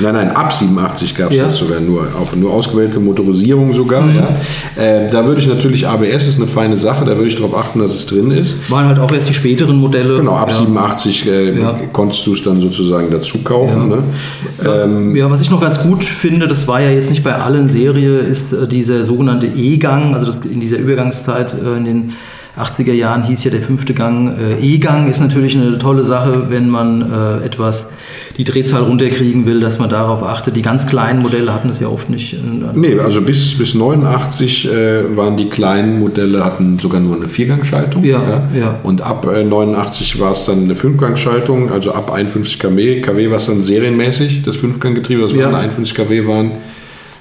[0.00, 1.44] nein, nein, ab 87 gab es Ja.
[1.44, 4.02] das sogar nur, auch nur ausgewählte Motorisierung sogar.
[4.02, 4.16] Mhm.
[4.16, 4.36] Ja?
[4.82, 7.78] Äh, da würde ich natürlich, ABS ist eine feine Sache, da würde ich darauf achten,
[7.78, 8.54] dass es drin ist.
[8.68, 10.16] waren halt auch erst die späteren Modelle.
[10.18, 10.56] Genau, ab ja.
[10.56, 11.78] 87 äh, Ja.
[11.92, 13.90] konntest du es dann sozusagen dazu kaufen.
[13.90, 13.96] Ja.
[13.96, 14.82] Ne?
[14.84, 17.68] Ähm, Ja, was ich noch ganz gut finde, das war ja jetzt nicht bei allen
[17.68, 22.12] Serie, ist äh, dieser sogenannte E-Gang, also das in dieser Übergangszeit äh, in den
[22.58, 24.36] 80er Jahren hieß ja der fünfte Gang.
[24.38, 27.90] Äh, E-Gang ist natürlich eine tolle Sache, wenn man äh, etwas
[28.38, 30.56] die Drehzahl runterkriegen will, dass man darauf achtet.
[30.56, 32.36] Die ganz kleinen Modelle hatten es ja oft nicht.
[32.74, 38.04] Nee, also bis, bis 89 äh, waren die kleinen Modelle, hatten sogar nur eine Viergangschaltung.
[38.04, 38.78] Ja, ja.
[38.82, 43.36] Und ab äh, 89 war es dann eine Fünfgangschaltung, also ab 51 kW, kW war
[43.36, 45.46] es dann serienmäßig, das Fünfganggetriebe, das Ja.
[45.46, 46.50] waren 51 kW waren,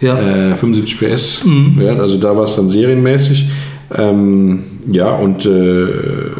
[0.01, 0.17] Ja.
[0.17, 1.43] äh, 75 PS.
[1.45, 1.81] Mhm.
[1.81, 3.45] Ja, also da war es dann serienmäßig.
[3.93, 6.31] Ähm, ja, und äh,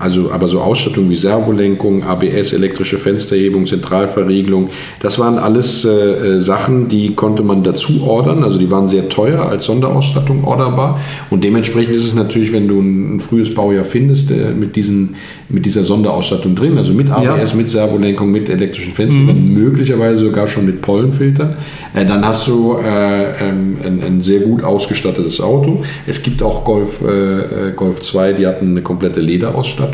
[0.00, 6.40] also aber so Ausstattung wie Servolenkung, ABS, elektrische Fensterhebung, Zentralverriegelung, das waren alles äh, äh,
[6.40, 8.42] Sachen, die konnte man dazu ordern.
[8.42, 10.98] Also die waren sehr teuer als Sonderausstattung orderbar.
[11.28, 15.16] Und dementsprechend ist es natürlich, wenn du ein, ein frühes Baujahr findest, äh, mit, diesen,
[15.50, 17.56] mit dieser Sonderausstattung drin, also mit ABS, Ja.
[17.56, 21.52] mit Servolenkung, mit elektrischen Fenstern, möglicherweise sogar schon mit Pollenfilter,
[21.94, 25.82] äh, dann hast du äh, ähm, ein, ein sehr gut ausgestattetes Auto.
[26.06, 29.89] Es gibt auch Golf, äh, Golf 2, die hatten eine komplette Lederausstattung.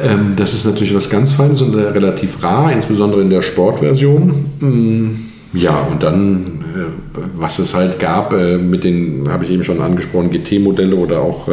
[0.00, 4.32] Ähm, das ist natürlich was ganz Feines und äh, relativ rar, insbesondere in der Sportversion.
[4.60, 5.10] Mm,
[5.52, 9.80] Ja, und dann, äh, was es halt gab, äh, mit den, habe ich eben schon
[9.80, 11.48] angesprochen, GT-Modelle oder auch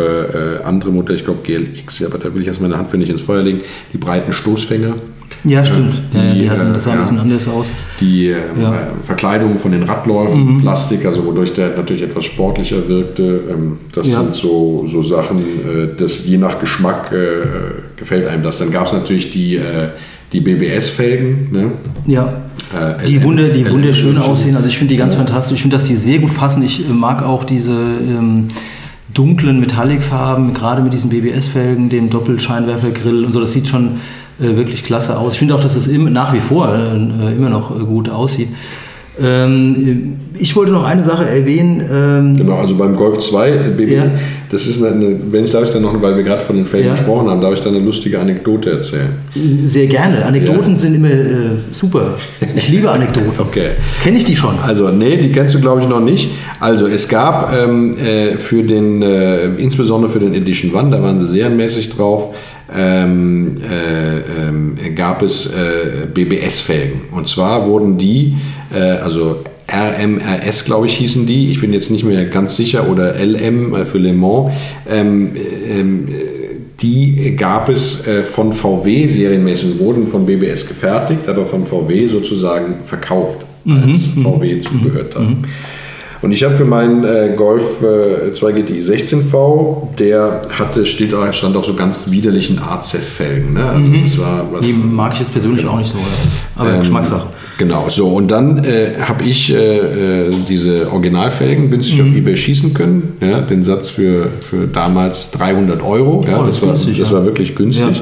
[0.63, 3.21] andere Modelle, ich glaube GLX, aber da will ich erstmal meine Hand für nicht ins
[3.21, 3.59] Feuer legen,
[3.93, 4.95] die breiten Stoßfänger.
[5.43, 5.93] Ja, stimmt.
[6.13, 7.21] Die, ja, ja, die hatten, das sah äh, ein bisschen ja.
[7.23, 7.67] anders aus.
[7.99, 8.69] Die äh, Ja.
[8.69, 8.75] Mhm.
[8.75, 13.41] äh, Verkleidung von den Radläufen, Plastik, also wodurch der natürlich etwas sportlicher wirkte.
[13.49, 14.21] Ähm, das Ja.
[14.21, 17.47] sind so, so Sachen, äh, das je nach Geschmack äh,
[17.97, 18.59] gefällt einem das.
[18.59, 19.89] Dann gab es natürlich die, äh,
[20.31, 21.47] die BBS-Felgen.
[21.51, 21.71] Ne?
[22.05, 22.27] Ja.
[22.27, 24.23] Äh, Die, LM Wunder, die LM wunderschön München.
[24.31, 24.55] aussehen.
[24.55, 25.55] Also ich finde die ganz fantastisch.
[25.55, 26.61] Ich finde, dass die sehr gut passen.
[26.63, 28.47] Ich äh, mag auch diese ähm,
[29.13, 33.41] dunklen Metallicfarben, gerade mit diesen BBS-Felgen, dem Doppelscheinwerfergrill und so.
[33.41, 33.91] Das sieht schon äh,
[34.41, 35.33] wirklich klasse aus.
[35.33, 38.49] Ich finde auch, dass es nach wie vor äh, immer noch äh, gut aussieht.
[39.23, 41.81] Ähm, ich wollte noch eine Sache erwähnen.
[41.91, 44.03] Ähm, Genau, also beim Golf 2 äh, BB, Ja.
[44.51, 46.87] das ist eine, wenn ich darf ich dann noch, weil wir gerade von den Felgen
[46.87, 46.93] Ja.
[46.95, 49.09] gesprochen haben, darf ich da eine lustige Anekdote erzählen.
[49.65, 50.25] Sehr gerne.
[50.25, 52.17] Anekdoten sind immer äh, super.
[52.55, 53.31] Ich liebe Anekdoten.
[53.37, 53.71] Okay.
[54.03, 54.57] Kenne ich die schon?
[54.59, 56.29] Also, nee, die kennst du, glaube ich, noch nicht.
[56.59, 61.19] Also, es gab ähm, äh, für den, äh, insbesondere für den Edition One, da waren
[61.19, 62.33] sie serienmäßig drauf,
[62.73, 67.01] ähm, äh, ähm, gab es äh, BBS-Felgen.
[67.11, 71.49] Und zwar wurden die, äh, also RMRS, glaube ich, hießen die.
[71.49, 72.89] Ich bin jetzt nicht mehr ganz sicher.
[72.89, 74.51] Oder LM äh, für Le Mans.
[74.89, 75.31] Ähm,
[75.69, 76.07] ähm,
[76.81, 82.83] die gab es äh, von VW serienmäßig, wurden von BBS gefertigt, aber von VW sozusagen
[82.83, 85.37] verkauft als VW-Zubehörteil.
[86.21, 91.31] Und ich habe für meinen äh, Golf äh, 2 GTI 16V, der hatte, steht, auch-
[91.33, 93.53] stand auf so ganz widerlichen AZ-Felgen.
[93.53, 93.63] Ne?
[93.65, 95.97] Also das war was, Die mag ich jetzt persönlich auch nicht so.
[96.55, 97.25] Aber Geschmackssache.
[97.57, 102.09] Genau, so und dann äh, habe ich äh, äh, diese Originalfelgen günstig Mhm.
[102.11, 103.17] auf eBay schießen können.
[103.19, 106.23] Ja, den Satz für, für damals 300 Euro.
[106.27, 107.15] Ja, Oh, das, das war, günstig, das ja.
[107.17, 108.01] war wirklich günstig.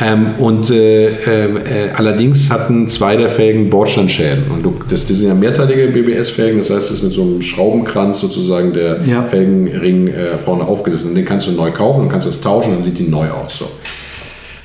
[0.00, 4.44] Ähm, und äh, äh, allerdings hatten zwei der Felgen Bordsteinschäden.
[4.48, 7.42] Und du, das, das sind ja mehrteilige BBS-Felgen, das heißt, das ist mit so einem
[7.42, 9.24] Schraubenkranz sozusagen der Ja.
[9.24, 11.04] Felgenring äh, vorne aufgesetzt.
[11.04, 13.58] Und den kannst du neu kaufen und kannst das tauschen, dann sieht die neu aus.
[13.58, 13.68] So.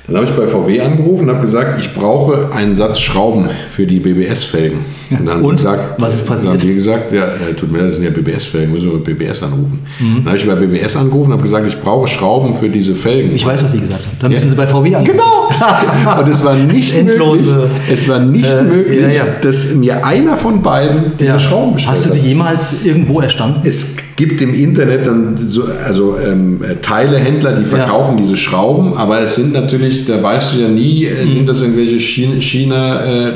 [0.06, 3.86] Dann habe ich bei VW angerufen und habe gesagt, ich brauche einen Satz Schrauben für
[3.86, 4.84] die BBS-Felgen.
[5.10, 5.56] Und dann Und?
[5.56, 6.46] gesagt, Was ist passiert?
[6.46, 8.98] Dann haben die gesagt, ja, äh, tut mir leid, das sind ja BBS-Felgen, müssen wir
[8.98, 9.80] BBS anrufen.
[9.98, 10.16] Mhm.
[10.16, 13.34] Dann habe ich bei BBS angerufen und habe gesagt, ich brauche Schrauben für diese Felgen.
[13.34, 14.16] Ich weiß, was Sie gesagt haben.
[14.20, 15.04] Da müssen Sie bei VW an.
[15.04, 15.48] Genau!
[16.20, 19.24] und es war nicht Endlose, möglich, es war nicht äh, möglich, ja, ja.
[19.40, 21.38] dass mir einer von beiden diese.
[21.38, 23.60] Schrauben bestellt Hast du sie jemals irgendwo erstanden?
[23.64, 29.20] Es gibt im Internet dann so, also ähm, äh, Teilehändler, die verkaufen diese Schrauben, aber
[29.20, 33.34] es sind natürlich, da weißt du ja nie, äh, sind das irgendwelche China, China äh?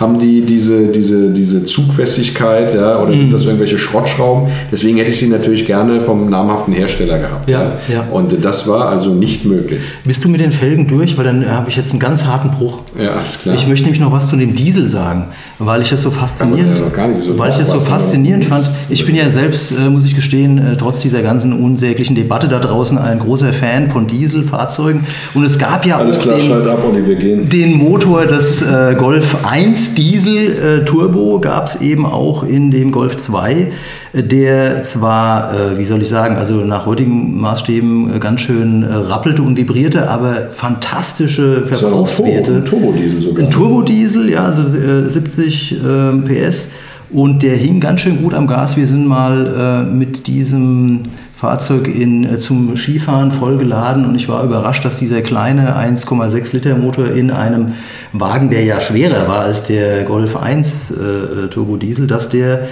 [0.00, 3.16] Haben die diese, diese, diese Zugfestigkeit, ja, oder Mhm.
[3.18, 4.48] sind das irgendwelche Schrottschrauben?
[4.72, 7.50] Deswegen hätte ich sie natürlich gerne vom namhaften Hersteller gehabt.
[7.50, 8.06] Ja, ja.
[8.10, 9.80] Und das war also nicht möglich.
[10.04, 11.18] Bist du mit den Felgen durch?
[11.18, 12.78] Weil dann äh, habe ich jetzt einen ganz harten Bruch.
[12.98, 13.54] Ja, alles klar.
[13.54, 15.26] Ich möchte nämlich noch was zu dem Diesel sagen,
[15.58, 16.84] weil ich das so faszinierend, Ja,
[17.20, 18.70] so weil ich das so faszinierend fand.
[18.88, 22.58] Ich bin ja selbst, äh, muss ich gestehen, äh, trotz dieser ganzen unsäglichen Debatte da
[22.58, 25.04] draußen ein großer Fan von Dieselfahrzeugen.
[25.34, 27.48] Und es gab ja alles auch klar, den, ab, Olli, wir gehen.
[27.50, 32.92] den Motor des äh, Golf 1 Diesel äh, Turbo gab es eben auch in dem
[32.92, 33.72] Golf 2,
[34.12, 38.82] äh, der zwar, äh, wie soll ich sagen, also nach heutigen Maßstäben äh, ganz schön
[38.82, 42.56] äh, rappelte und vibrierte, aber fantastische Verbrauchswerte.
[42.56, 43.44] ein Turbodiesel sogar.
[43.44, 46.68] Ein Turbodiesel, ja, also äh, 70 äh, PS.
[47.12, 48.76] Und der hing ganz schön gut am Gas.
[48.76, 51.00] Wir sind mal äh, mit diesem
[51.40, 56.76] Fahrzeug in, äh, zum Skifahren vollgeladen und ich war überrascht, dass dieser kleine 1,6 Liter
[56.76, 57.72] Motor in einem
[58.12, 62.68] Wagen, der ja schwerer war als der Golf 1 äh, Turbodiesel, dass der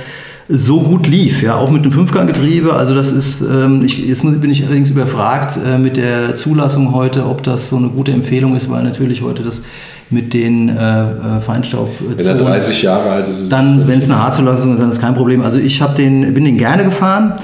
[0.51, 2.75] so gut lief, ja, auch mit einem Fünfganggetriebe.
[2.75, 7.25] Also das ist, ähm, ich, jetzt bin ich allerdings überfragt äh, mit der Zulassung heute,
[7.25, 9.63] ob das so eine gute Empfehlung ist, weil natürlich heute das
[10.11, 13.99] mit den äh, äh, Feinstaub Wenn er 30 Jahre alt ist, ist es dann, wenn
[13.99, 15.43] es eine Haarzulassung ist, dann ist kein Problem.
[15.43, 17.35] Also ich habe den, bin den gerne gefahren.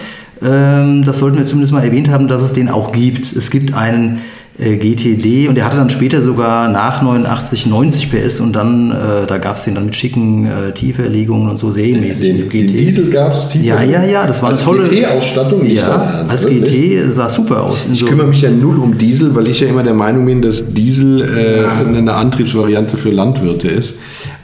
[0.44, 3.32] Ähm, das sollten wir zumindest mal erwähnt haben, dass es den auch gibt.
[3.34, 4.18] Es gibt einen
[4.58, 9.26] äh, GTD und der hatte dann später sogar nach 89 90 PS und dann, äh,
[9.26, 12.36] da gab es den dann mit schicken äh, Tieferlegungen und so serienmäßig.
[12.36, 13.48] Den, den Diesel gab es.
[13.60, 16.46] Ja, ja, ja, das war als eine tolle GT-Ausstattung, Ja, als?
[16.46, 17.86] GT sah super aus.
[17.92, 20.40] Ich so- kümmere mich ja null um Diesel, weil ich ja immer der Meinung bin,
[20.40, 23.94] dass Diesel äh, eine Antriebsvariante für Landwirte ist.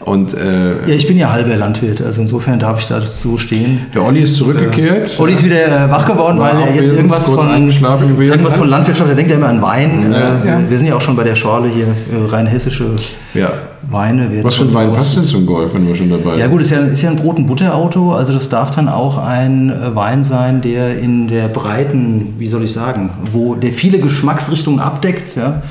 [0.00, 3.80] Und äh, ja, ich bin ja halber Landwirt, also insofern darf ich da so stehen.
[3.94, 5.20] der Olli ist zurückgekehrt.
[5.20, 9.14] Olli ist wieder äh, wach geworden, weil er jetzt irgendwas von, irgendwas von Landwirtschaft, er
[9.14, 10.10] denkt ja immer an Wein.
[10.10, 10.60] Ja, äh, ja.
[10.66, 12.86] Wir sind ja auch schon bei der Schorle hier, äh, rein hessische
[13.34, 13.50] ja.
[13.90, 14.30] Weine.
[14.42, 16.50] Was für ein Wein passt denn zum Golf, wenn wir schon dabei Ja sind?
[16.50, 19.68] gut, ist ja, ist ja ein Brot- und Butterauto, also das darf dann auch ein
[19.68, 24.80] äh, Wein sein, der in der breiten, wie soll ich sagen, wo der viele Geschmacksrichtungen
[24.80, 25.36] abdeckt.
[25.36, 25.62] Ja.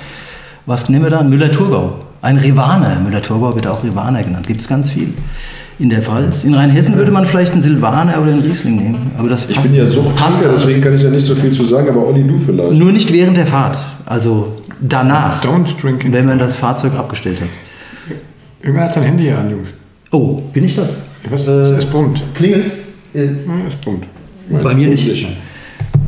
[0.68, 1.24] Was nehmen wir da?
[1.24, 1.96] Müller-Thurgau.
[2.22, 3.00] Ein Rivaner.
[3.00, 4.48] Müller-Thurgau wird auch Rivaner genannt.
[4.48, 5.14] Gibt es ganz viel.
[5.80, 6.44] In der Pfalz.
[6.44, 9.12] In Rheinhessen würde man vielleicht einen Silvaner oder einen Riesling nehmen.
[9.18, 11.88] Aber das Ich bin ja Suchttrinker, deswegen kann ich ja nicht so viel zu sagen,
[11.88, 12.72] aber Olli, du vielleicht.
[12.74, 13.78] Nur nicht während der Fahrt.
[14.06, 17.48] Also danach, Don't drink wenn man das Fahrzeug abgestellt hat.
[18.62, 19.74] Irgendwann hat sein Handy hier an, Jungs.
[20.12, 20.90] Oh, bin ich das?
[21.30, 21.48] Was?
[21.48, 22.22] Äh, es brummt.
[22.34, 22.80] Klingelt's?
[23.14, 23.30] Äh,
[23.68, 24.06] es brummt.
[24.50, 25.08] bei mir nicht.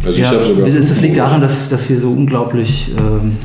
[0.03, 0.69] Also Ja, ich habe sogar.
[0.69, 3.37] das, das liegt daran, dass, dass wir so unglaublich ähm,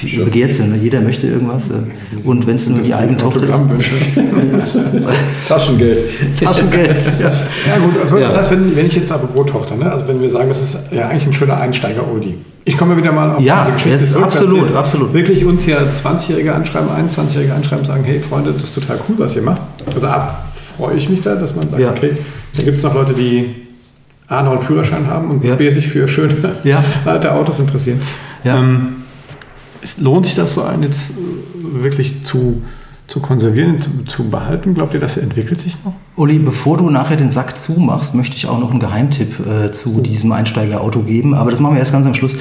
[0.00, 0.24] Ja.
[0.24, 0.74] begehrt sind.
[0.82, 1.64] Jeder möchte irgendwas.
[1.70, 4.76] Äh, und wenn es nur die eigene Tochter ist.
[5.48, 6.04] Taschengeld.
[6.40, 7.04] Taschengeld.
[7.20, 7.28] ja.
[7.28, 8.38] Ja gut, also das Ja.
[8.38, 9.90] heißt, wenn, wenn ich jetzt apropos Tochter, ne?
[9.90, 12.36] also wenn wir sagen, das ist ja eigentlich ein schöner Einsteiger-Oldie.
[12.64, 15.14] Ich komme wieder mal auf Ja, diese zurück, dass absolut, absolut.
[15.14, 19.34] Wirklich uns ja 20-Jährige anschreiben, 21-Jährige anschreiben, sagen, hey Freunde, das ist total cool, was
[19.36, 19.62] ihr macht.
[19.94, 20.20] Also A,
[20.76, 21.90] freue ich mich da, dass man sagt, Ja.
[21.90, 22.12] okay,
[22.56, 23.46] da gibt es noch Leute, die
[24.28, 25.56] A, noch einen Führerschein haben und Ja.
[25.56, 26.82] B, sich für schöne Ja.
[27.04, 28.00] alte Autos interessieren.
[28.44, 28.58] Ja.
[28.58, 28.88] Ähm,
[29.82, 32.62] es lohnt sich das so einen jetzt äh, wirklich zu,
[33.08, 34.74] zu konservieren, zu, zu behalten?
[34.74, 35.94] Glaubt ihr, das entwickelt sich noch?
[36.14, 40.02] Uli, bevor du nachher den Sack zumachst, möchte ich auch noch einen Geheimtipp äh, zu
[40.02, 41.32] diesem Einsteigerauto geben.
[41.32, 42.34] Aber das machen wir erst ganz am Schluss.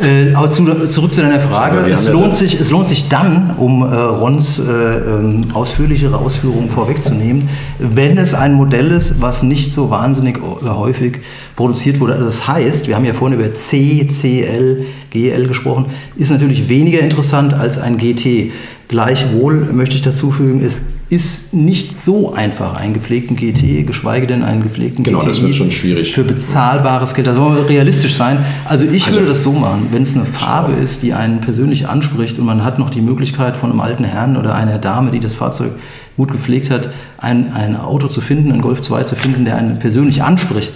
[0.00, 1.80] Äh, aber zu, zurück zu deiner Frage.
[1.90, 7.50] Es lohnt, sich, es lohnt sich dann, um äh, Rons äh, ähm, ausführlichere Ausführungen vorwegzunehmen,
[7.78, 11.18] wenn es ein Modell ist, was nicht so wahnsinnig häufig
[11.54, 12.14] produziert wurde.
[12.14, 15.86] Also Das heißt, wir haben ja vorhin über C, CL, GL gesprochen,
[16.16, 18.52] ist natürlich weniger interessant als ein GT.
[18.88, 24.42] Gleichwohl möchte ich dazu fügen, es ist nicht so einfach, einen gepflegten GT, geschweige denn
[24.42, 26.12] einen gepflegten Genau, GTI das wird schon schwierig.
[26.12, 27.26] für bezahlbares Geld.
[27.26, 28.44] Da sollen wir realistisch sein.
[28.66, 32.38] Also ich würde das so machen, wenn es eine Farbe ist, die einen persönlich anspricht
[32.38, 35.34] und man hat noch die Möglichkeit von einem alten Herrn oder einer Dame, die das
[35.34, 35.72] Fahrzeug
[36.18, 39.78] gut gepflegt hat, ein, ein Auto zu finden, einen Golf 2 zu finden, der einen
[39.78, 40.74] persönlich anspricht,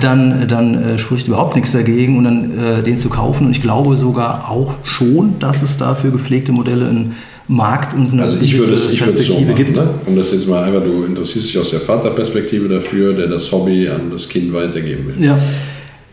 [0.00, 3.46] dann, dann äh, spricht überhaupt nichts dagegen und dann äh, den zu kaufen.
[3.46, 8.12] Und ich glaube sogar auch schon, dass es da für gepflegte Modelle einen Markt und
[8.12, 9.76] eine Also ich würde es, ich würde es so machen, gibt.
[9.76, 9.86] ne?
[10.06, 13.88] um das jetzt mal einfach, du interessierst dich aus der Vaterperspektive dafür, der das Hobby
[13.88, 15.24] an das Kind weitergeben will.
[15.24, 15.38] Ja.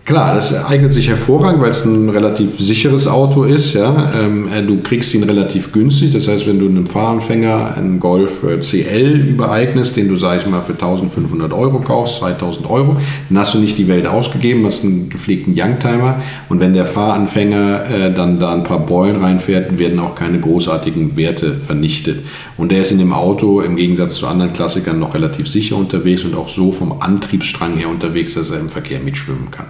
[0.03, 3.75] Klar, das eignet sich hervorragend, weil es ein relativ sicheres Auto ist.
[3.75, 4.11] Ja?
[4.15, 6.11] Ähm, äh, du kriegst ihn relativ günstig.
[6.11, 10.47] Das heißt, wenn du einem Fahranfänger einen Golf äh, CL übereignest, den du, sag ich
[10.47, 12.97] mal, für 1500 Euro kaufst, 2000 Euro,
[13.29, 16.19] dann hast du nicht die Welt ausgegeben, hast einen gepflegten Youngtimer.
[16.49, 21.15] Und wenn der Fahranfänger äh, dann da ein paar Beulen reinfährt, werden auch keine großartigen
[21.15, 22.25] Werte vernichtet.
[22.57, 26.25] Und der ist in dem Auto im Gegensatz zu anderen Klassikern noch relativ sicher unterwegs
[26.25, 29.67] und auch so vom Antriebsstrang her unterwegs, dass er im Verkehr mitschwimmen kann.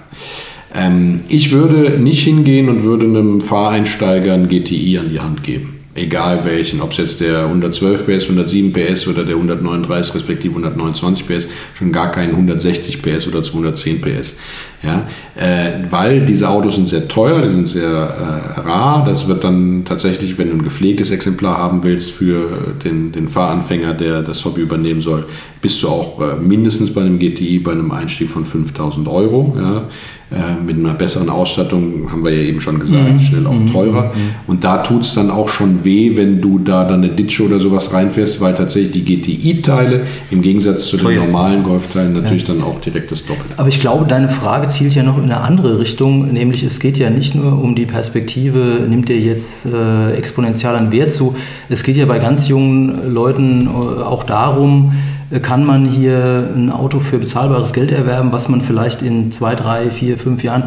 [0.73, 5.80] Ähm, ich würde nicht hingehen und würde einem Fahreinsteiger einen GTI an die Hand geben.
[5.93, 11.27] Egal welchen, ob es jetzt der 112 PS, 107 PS oder der 139 respektive 129
[11.27, 14.35] PS, schon gar keinen 160 PS oder 210 PS.
[14.83, 19.03] Ja, äh, weil diese Autos sind sehr teuer, die sind sehr äh, rar.
[19.05, 22.47] Das wird dann tatsächlich, wenn du ein gepflegtes Exemplar haben willst für
[22.83, 25.25] den, den Fahranfänger, der das Hobby übernehmen soll,
[25.61, 29.55] bist du auch äh, mindestens bei einem GTI bei einem Einstieg von 5000 Euro.
[29.57, 29.89] Ja.
[30.31, 34.13] Äh, mit einer besseren Ausstattung, haben wir ja eben schon gesagt, schnell auch teurer.
[34.47, 37.59] Und da tut es dann auch schon weh, wenn du da dann eine Ditsche oder
[37.59, 41.25] sowas reinfährst, weil tatsächlich die GTI-Teile im Gegensatz zu den Teuer.
[41.25, 43.55] normalen Golfteilen natürlich dann auch direkt das Doppelte.
[43.57, 46.97] Aber ich glaube, deine Frage zielt ja noch in eine andere Richtung, nämlich es geht
[46.97, 51.35] ja nicht nur um die Perspektive, nimmt der jetzt äh, exponentiell an Wert zu.
[51.67, 54.93] Es geht ja bei ganz jungen Leuten äh, auch darum,
[55.39, 59.89] kann man hier ein Auto für bezahlbares Geld erwerben, was man vielleicht in zwei, drei,
[59.89, 60.63] vier, fünf Jahren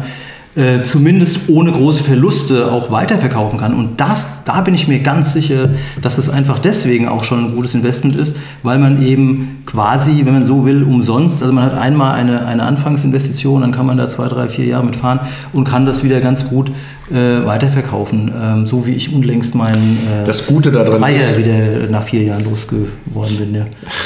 [0.55, 3.73] äh, zumindest ohne große Verluste auch weiterverkaufen kann.
[3.73, 5.69] Und das, da bin ich mir ganz sicher,
[6.01, 10.33] dass es einfach deswegen auch schon ein gutes Investment ist, weil man eben quasi, wenn
[10.33, 14.07] man so will, umsonst, also man hat einmal eine, eine Anfangsinvestition, dann kann man da
[14.07, 15.19] zwei, drei, vier Jahre mitfahren
[15.51, 16.71] und kann das wieder ganz gut
[17.11, 18.31] äh, weiterverkaufen.
[18.41, 22.23] Ähm, so wie ich unlängst meinen äh, Das Gute daran Dreier ist- wieder nach vier
[22.23, 23.55] Jahren losgeworden bin.
[23.55, 23.65] Ja,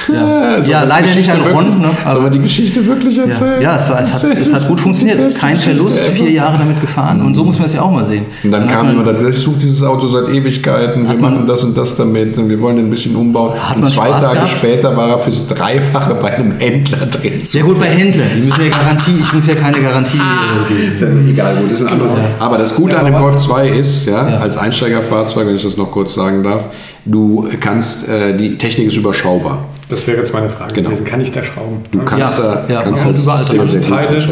[0.14, 0.58] ja.
[0.58, 1.90] ja die leider nicht an Ron, ne?
[2.06, 3.62] Soll man die Geschichte wirklich Ja, erzählen?
[3.62, 5.20] ja es, war, es, hat, es hat gut funktioniert.
[5.40, 7.22] Kein Verlust, vier Jahre damit gefahren.
[7.22, 8.26] Und so muss man es ja auch mal sehen.
[8.44, 11.48] Und dann hat kam immer, dann, ich suche dieses Auto seit Ewigkeiten, wir man- machen
[11.48, 13.54] das und das damit und wir wollen den ein bisschen umbauen.
[13.76, 14.50] Und zwei Spaß Tage gehabt?
[14.50, 17.42] später war er fürs Dreifache bei einem Händler drin.
[17.44, 20.94] Ja gut, bei Händlern, die müssen ja Garantie, ich muss ja keine Garantie äh, geben.
[20.94, 22.14] Ist ja egal, gut, das ist ein anderes.
[22.40, 24.38] Aber das Gute Ja, an dem Golf 2 ist, ja, Ja.
[24.38, 26.66] als Einsteigerfahrzeug, wenn ich das noch kurz sagen darf,
[27.06, 29.66] du kannst, äh, die Technik ist überschaubar.
[29.90, 30.90] Das wäre jetzt meine Frage Genau.
[30.90, 31.06] gewesen.
[31.06, 31.78] Kann ich da schrauben?
[31.92, 34.24] Du kannst Ja, da ja, kannst man kann überall sehr, sehr Teile.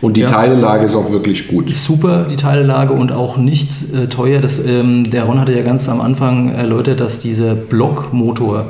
[0.00, 0.26] Und die Ja.
[0.28, 1.74] Teilelage ist auch wirklich gut.
[1.74, 4.40] Super, die Teilelage und auch nichts äh, teuer.
[4.40, 8.66] Das, ähm, der Ron hatte ja ganz am Anfang erläutert, dass dieser Blockmotor,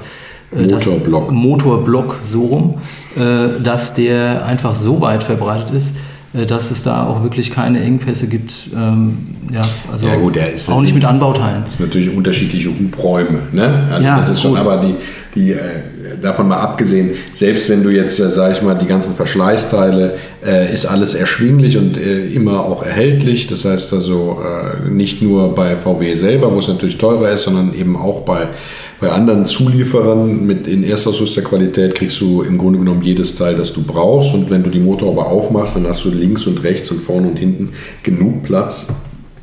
[0.56, 1.32] äh, Motorblock.
[1.32, 2.74] Motorblock so rum,
[3.16, 5.94] äh, dass der einfach so weit verbreitet ist,
[6.32, 8.52] dass es da auch wirklich keine Engpässe gibt.
[8.76, 9.18] Ähm,
[9.52, 11.62] ja, also Ja, gut, der ist auch nicht mit Anbauteilen.
[11.64, 13.40] Das sind natürlich unterschiedliche Hubräume.
[13.52, 13.88] Ne?
[13.90, 14.60] Also Ja, das ist schon, gut.
[14.60, 14.94] aber die,
[15.34, 15.58] die, äh,
[16.20, 20.72] davon mal abgesehen, selbst wenn du jetzt, äh, sag ich mal, die ganzen Verschleißteile, äh,
[20.72, 23.46] ist alles erschwinglich und äh, immer auch erhältlich.
[23.46, 27.74] Das heißt also äh, nicht nur bei VW selber, wo es natürlich teurer ist, sondern
[27.74, 28.48] eben auch bei,
[29.00, 33.72] bei anderen Zulieferern mit in erstausrüster Qualität kriegst du im Grunde genommen jedes Teil, das
[33.72, 34.34] du brauchst.
[34.34, 37.38] Und wenn du die Motorhaube aufmachst, dann hast du links und rechts und vorne und
[37.38, 37.70] hinten
[38.02, 38.88] genug Platz,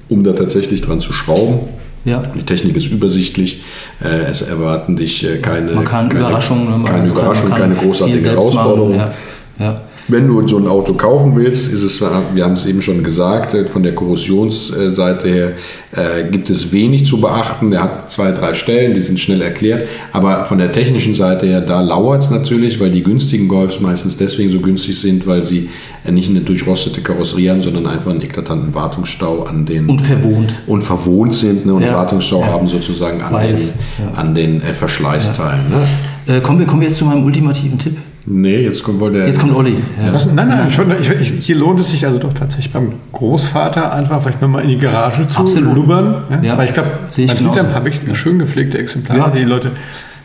[0.10, 1.60] um da tatsächlich dran zu schrauben.
[2.04, 2.22] Ja.
[2.36, 3.64] Die Technik ist übersichtlich.
[4.04, 6.84] Äh, es erwarten dich äh, keine, Man kann keine, Überraschungen, ne?
[6.86, 8.96] Keine, kann- Überraschung, keine großartige selbst machen, Herausforderung.
[8.96, 9.14] Ja,
[9.60, 9.82] ja.
[10.08, 13.54] Wenn du so ein Auto kaufen willst, ist es, wir haben es eben schon gesagt,
[13.56, 15.52] äh, von der Korrosionsseite her
[15.94, 17.74] äh, gibt es wenig zu beachten.
[17.74, 19.88] Er hat zwei, drei Stellen, die sind schnell erklärt.
[20.14, 24.16] Aber von der technischen Seite her, da lauert es natürlich, weil die günstigen Golfs meistens
[24.16, 25.70] deswegen so günstig sind, weil sie
[26.04, 29.88] äh, nicht eine durchrostete Karosserie haben, sondern einfach einen eklatanten Wartungsstau an den...
[29.88, 30.60] Und verwohnt.
[30.68, 31.96] Und verwohnt sind ne, und Ja.
[31.96, 32.48] Wartungsstau Ja.
[32.48, 34.12] haben sozusagen an Beides, den, ja.
[34.20, 35.70] an den äh, Verschleißteilen.
[35.70, 35.88] Ne?
[36.28, 37.98] Äh, kommen, wir, kommen wir jetzt zu meinem ultimativen Tipp.
[38.28, 39.28] Nee, jetzt kommt wohl der...
[39.28, 39.78] Jetzt kommt Olli.
[40.04, 40.14] Ja.
[40.14, 43.94] Was, nein, nein, ich, ich, ich, hier lohnt es sich also doch tatsächlich beim Großvater
[43.94, 45.76] einfach vielleicht nochmal in die Garage zu Absolut.
[45.76, 46.24] lubbern.
[46.30, 46.42] Ja?
[46.42, 46.58] Ja.
[46.58, 47.60] Weil ich glaube, ich man sieht genauso.
[47.60, 49.30] ein paar wirklich schön gepflegte Exemplare, Ja.
[49.30, 49.72] die die Leute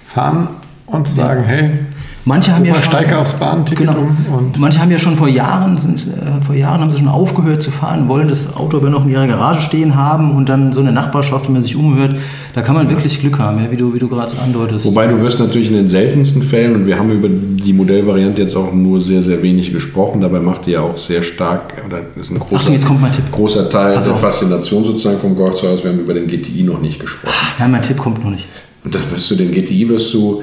[0.07, 0.49] fahren
[0.87, 1.71] und sagen, hey,
[2.25, 3.93] Manche haben ja schon, genau.
[3.97, 7.63] um und Manche haben ja schon vor Jahren, äh, vor Jahren haben sie schon aufgehört
[7.63, 10.81] zu fahren, wollen das Auto aber noch in ihrer Garage stehen haben und dann so
[10.81, 12.17] eine Nachbarschaft, wenn man sich umhört,
[12.55, 14.85] da kann man wirklich Glück haben, ja, wie du, wie du gerade andeutest.
[14.85, 18.55] Wobei du wirst natürlich in den seltensten Fällen, und wir haben über die Modellvariante jetzt
[18.55, 22.31] auch nur sehr, sehr wenig gesprochen, dabei macht die ja auch sehr stark, oder ist
[22.31, 23.25] ein großer, Achtung, jetzt kommt mein Tipp.
[23.33, 24.21] großer Teil Pass der auf.
[24.21, 25.85] Faszination sozusagen vom Golf zu Hause.
[25.85, 27.33] Wir haben über den GTI noch nicht gesprochen.
[27.59, 28.49] Ja, mein Tipp kommt noch nicht.
[28.85, 30.43] Und dann wirst du den GTI wirst du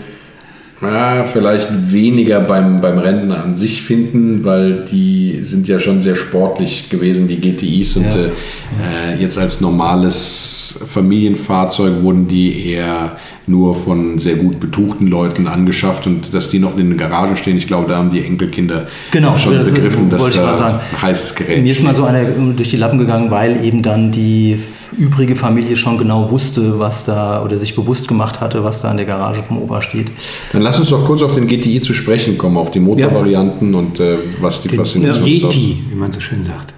[0.81, 6.15] ja, vielleicht weniger beim, beim Rennen an sich finden, weil die sind ja schon sehr
[6.15, 7.97] sportlich gewesen, die GTIs.
[7.97, 8.11] Und Ja.
[8.15, 13.17] äh, jetzt als normales Familienfahrzeug wurden die eher
[13.47, 17.57] nur von sehr gut betuchten Leuten angeschafft und dass die noch in den Garagen stehen,
[17.57, 20.79] ich glaube, da haben die Enkelkinder Genau, auch schon das begriffen, dass da sagen.
[21.01, 24.59] heißes Gerät Mir ist mal so einer durch die Lappen gegangen, weil eben dann die
[24.93, 28.97] übrige Familie schon genau wusste, was da, oder sich bewusst gemacht hatte, was da in
[28.97, 30.07] der Garage vom Opa steht.
[30.53, 33.99] Dann lass uns doch kurz auf den GTI zu sprechen kommen, auf die Motorvarianten und
[33.99, 35.43] äh, was die Faszination ist.
[35.43, 36.73] Yeti, wie man so schön sagt.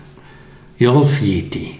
[0.80, 1.72] Golf Yeti,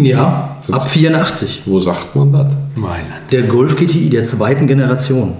[0.00, 1.62] Ja, ab 84.
[1.66, 2.48] Wo sagt man das?
[2.76, 3.30] Mailand.
[3.32, 5.34] Der Golf GTI der zweiten Generation.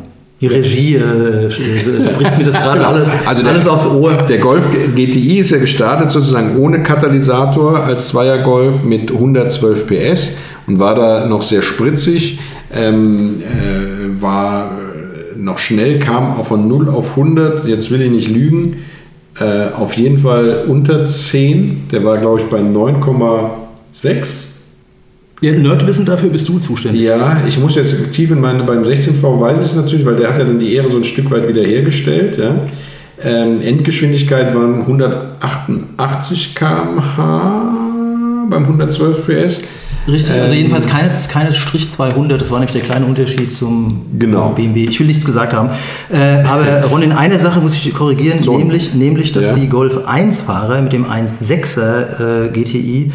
[0.45, 4.13] Die Regie äh, spricht mir das gerade alles, Also der, alles aufs Ohr.
[4.29, 10.33] Der Golf GTI ist ja gestartet sozusagen ohne Katalysator als Zweier-Golf mit 112 PS
[10.67, 12.41] und war da noch sehr spritzig,
[12.75, 18.11] ähm, äh, war äh, noch schnell, kam auch von 0 auf 100, jetzt will ich
[18.11, 18.85] nicht lügen,
[19.41, 24.54] äh, auf jeden Fall unter 10, der war glaube ich bei 9,6.
[25.45, 27.03] Ja, Nerdwissen dafür bist du zuständig.
[27.03, 30.31] Ja, ich muss jetzt tief in meine, beim 16V weiß ich es natürlich, weil der
[30.31, 32.39] hat ja dann die Ehre so ein Stück weit wiederhergestellt.
[32.39, 32.61] Ja.
[33.23, 39.61] Ähm, Endgeschwindigkeit waren 188 km/h beim 112 PS.
[40.07, 44.03] Richtig, also Ähm, jedenfalls keines, keines Strich 200, das war nämlich der kleine Unterschied zum
[44.19, 44.51] Genau.
[44.51, 44.85] BMW.
[44.85, 45.71] Ich will nichts gesagt haben.
[46.13, 48.59] Äh, aber Ron, in einer Sache muss ich korrigieren, So.
[48.59, 49.53] nämlich, nämlich, dass Ja.
[49.55, 53.13] die Golf 1-Fahrer mit dem 1.6er äh, GTI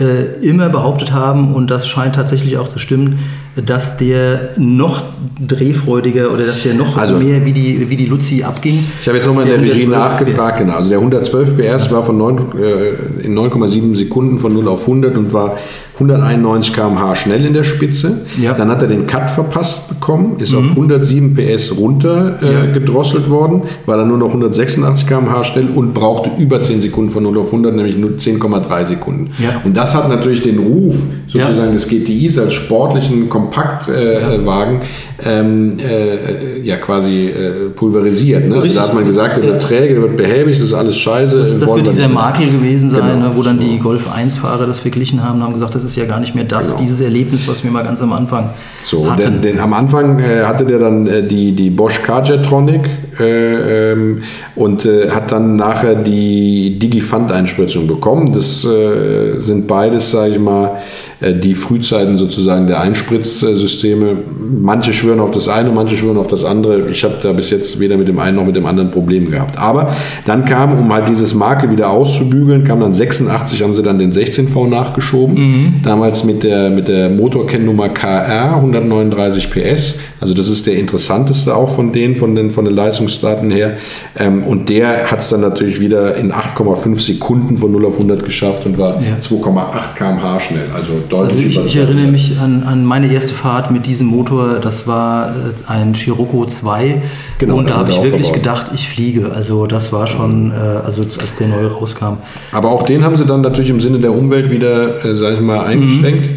[0.00, 3.18] äh, immer behauptet haben, und das scheint tatsächlich auch zu stimmen,
[3.56, 5.02] dass der noch
[5.44, 8.84] drehfreudiger oder dass der noch Also- mehr wie die, wie die Luzi abging.
[9.00, 10.74] Ich habe jetzt nochmal in der Regie 112 nachgefragt, genau.
[10.74, 15.16] Also der 112 PS war von 9, äh, in 9,7 Sekunden von 0 auf 100
[15.16, 15.56] und war
[15.98, 18.20] 191 km/h schnell in der Spitze.
[18.40, 18.52] Ja.
[18.52, 23.62] Dann hat er den Cut verpasst bekommen, ist auf 107 PS runter äh, gedrosselt worden,
[23.84, 27.46] war dann nur noch 186 km/h schnell und brauchte über 10 Sekunden von 0 auf
[27.46, 29.30] 100, nämlich nur 10,3 Sekunden.
[29.38, 29.60] Ja.
[29.64, 30.94] Und das hat natürlich den Ruf
[31.26, 38.48] sozusagen des GTIs als sportlichen Kompaktwagen äh, ähm, äh, ja quasi äh, pulverisiert.
[38.48, 38.62] Ne?
[38.74, 41.38] Da hat man gesagt, der wird träge, der wird behäbig, das ist alles scheiße.
[41.38, 42.08] Das, das wird wir dieser.
[42.08, 43.28] Makel gewesen sein, Genau.
[43.28, 46.04] ne, wo dann die Golf 1-Fahrer das verglichen haben und haben gesagt, das ist ja
[46.04, 46.78] gar nicht mehr das, Genau.
[46.80, 48.50] dieses Erlebnis, was wir mal ganz am Anfang
[48.82, 49.40] So, hatten.
[49.42, 52.88] den, am Anfang äh, hatte der dann äh, die, die Bosch Carjetronic
[53.20, 54.22] äh, ähm,
[54.54, 58.32] und äh, hat dann nachher die Digifund-Einspritzung bekommen.
[58.32, 60.78] Das äh, sind beides, sage ich mal,
[61.20, 64.16] äh, die Frühzeiten sozusagen der Einspritzsysteme.
[64.60, 66.88] Manche schwören auf das eine, manche schwören auf das andere.
[66.90, 69.58] Ich habe da bis jetzt weder mit dem einen noch mit dem anderen Probleme gehabt.
[69.58, 69.94] Aber
[70.26, 74.12] dann kam, um halt dieses Makel wieder auszubügeln, kam dann 86, haben sie dann den
[74.12, 75.80] 16V nachgeschoben.
[75.82, 79.96] Damals mit der, mit der Motorkennnummer KR 139 PS.
[80.20, 82.74] Also das ist der interessanteste auch von denen, von den, von den
[83.08, 83.76] Leistungsdaten her.
[84.18, 88.24] Ähm, und der hat es dann natürlich wieder in 8,5 Sekunden von 0 auf 100
[88.24, 89.18] geschafft und war Ja.
[89.20, 90.66] 2,8 km/h schnell.
[90.74, 94.06] Also Also deutlich ich, über ich erinnere mich an, an meine erste Fahrt mit diesem
[94.06, 97.02] Motor, das war äh, ein Scirocco 2
[97.38, 98.34] Genau, und da habe ich wirklich verbaut.
[98.42, 99.30] gedacht, ich fliege.
[99.32, 100.54] Also das war schon, äh,
[100.84, 102.18] also als der neue rauskam.
[102.52, 105.40] Aber auch den haben sie dann natürlich im Sinne der Umwelt wieder, äh, sag ich
[105.40, 106.30] mal, eingeschränkt.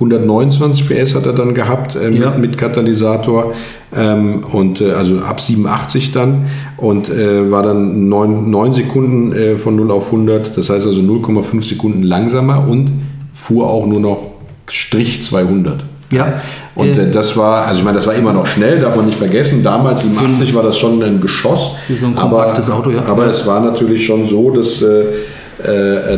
[0.00, 2.30] 129 PS hat er dann gehabt äh, Ja.
[2.30, 3.52] mit, mit Katalysator
[3.94, 6.46] ähm, und äh, also ab 87 dann
[6.78, 11.00] und äh, war dann 9, 9 Sekunden äh, von 0 auf 100, das heißt also
[11.02, 12.90] 0,5 Sekunden langsamer und
[13.34, 14.18] fuhr auch nur noch
[14.68, 15.84] Strich 200.
[16.12, 16.40] Ja.
[16.74, 19.18] Und äh, das war, also ich meine, das war immer noch schnell, darf man nicht
[19.18, 19.62] vergessen.
[19.62, 21.72] Damals, 87, war das schon ein Geschoss.
[22.00, 23.04] So ein aber, kompaktes Auto, ja.
[23.04, 25.04] aber es war natürlich schon so, dass, äh, äh,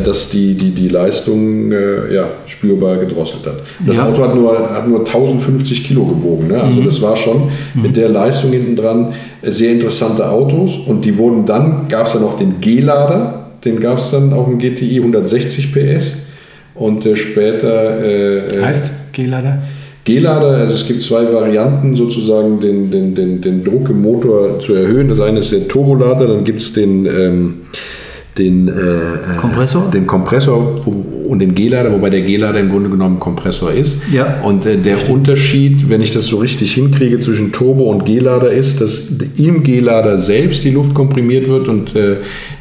[0.05, 3.57] dass die, die, die Leistung äh, ja, spürbar gedrosselt hat.
[3.87, 4.09] Das Ja.
[4.09, 6.49] Auto hat nur, hat nur 1050 Kilo gewogen.
[6.49, 6.61] Ne?
[6.63, 9.13] Also das war schon mit der Leistung hinten dran
[9.43, 10.79] äh, sehr interessante Autos.
[10.87, 14.47] Und die wurden dann, gab es ja noch den G-Lader, den gab es dann auf
[14.47, 16.17] dem GTI 160 PS.
[16.75, 19.63] Und äh, später äh, äh, Heißt G-Lader?
[20.05, 24.75] G-Lader, also es gibt zwei Varianten, sozusagen den, den, den, den Druck im Motor zu
[24.75, 25.09] erhöhen.
[25.09, 27.55] Das eine ist der Turbolader, dann gibt es den, ähm,
[28.39, 28.73] den, äh,
[29.41, 29.91] Kompressor?
[29.93, 30.81] den Kompressor
[31.29, 33.99] und den G-Lader, wobei der G-Lader im Grunde genommen Kompressor ist.
[34.11, 34.41] Ja.
[34.43, 38.81] Und äh, der Unterschied, wenn ich das so richtig hinkriege, zwischen Turbo und G-Lader ist,
[38.81, 39.03] dass
[39.37, 42.17] im G-Lader selbst die Luft komprimiert wird und äh,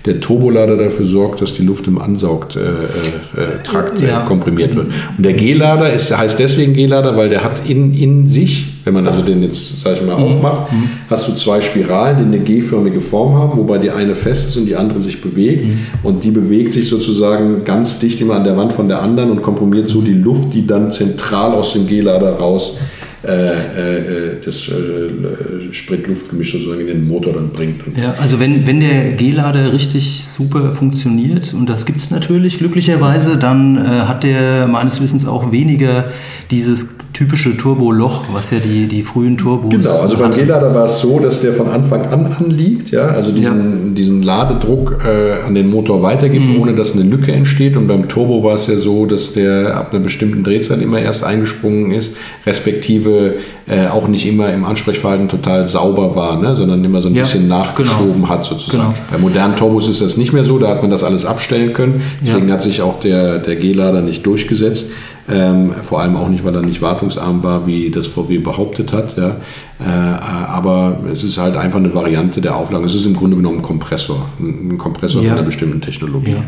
[0.05, 4.19] der Turbolader dafür sorgt, dass die Luft im Ansaugtrakt äh, äh, äh, Ja.
[4.21, 4.87] komprimiert wird.
[5.17, 9.07] Und der G-Lader ist, heißt deswegen G-Lader, weil der hat in, in sich, wenn man
[9.07, 10.71] also den jetzt, sag ich mal, aufmacht,
[11.09, 14.65] hast du zwei Spiralen, die eine G-förmige Form haben, wobei die eine fest ist und
[14.65, 15.65] die andere sich bewegt.
[16.03, 19.41] Und die bewegt sich sozusagen ganz dicht immer an der Wand von der anderen und
[19.41, 22.77] komprimiert so die Luft, die dann zentral aus dem G-Lader raus
[23.23, 27.81] äh, äh, äh, das äh, Sprit-Luft-Gemisch sozusagen in den Motor dann bringt.
[27.95, 33.37] Ja, also wenn, wenn der G-Lader richtig super funktioniert, und das gibt es natürlich glücklicherweise,
[33.37, 36.05] dann äh, hat der meines Wissens auch weniger
[36.49, 40.31] dieses typische Turboloch, was ja die, die frühen Turbos Genau, also beim.
[40.31, 44.97] G-Lader war es so, dass der von Anfang an anliegt, ja, also diesen, diesen Ladedruck
[45.05, 46.59] äh, an den Motor weitergibt, Mhm.
[46.61, 47.75] ohne dass eine Lücke entsteht.
[47.77, 51.23] Und beim Turbo war es ja so, dass der ab einer bestimmten Drehzahl immer erst
[51.23, 52.11] eingesprungen ist,
[52.45, 53.35] respektive
[53.67, 57.23] äh, auch nicht immer im Ansprechverhalten total sauber war, ne, sondern immer so ein Ja,
[57.23, 58.29] bisschen nachgeschoben genau.
[58.29, 58.93] hat sozusagen.
[58.93, 58.95] Genau.
[59.11, 62.01] Bei modernen Turbos ist das nicht mehr so, da hat man das alles abstellen können.
[62.25, 62.53] Deswegen Ja.
[62.55, 64.91] hat sich auch der, der G-Lader nicht durchgesetzt.
[65.29, 69.15] Ähm, vor allem auch nicht, weil er nicht wartungsarm war, wie das VW behauptet hat.
[69.17, 69.37] Ja.
[69.79, 72.85] Äh, aber es ist halt einfach eine Variante der Auflagen.
[72.85, 74.27] Es ist im Grunde genommen ein Kompressor.
[74.39, 75.29] Ein Kompressor Ja.
[75.29, 76.31] mit einer bestimmten Technologie.
[76.31, 76.43] Ja.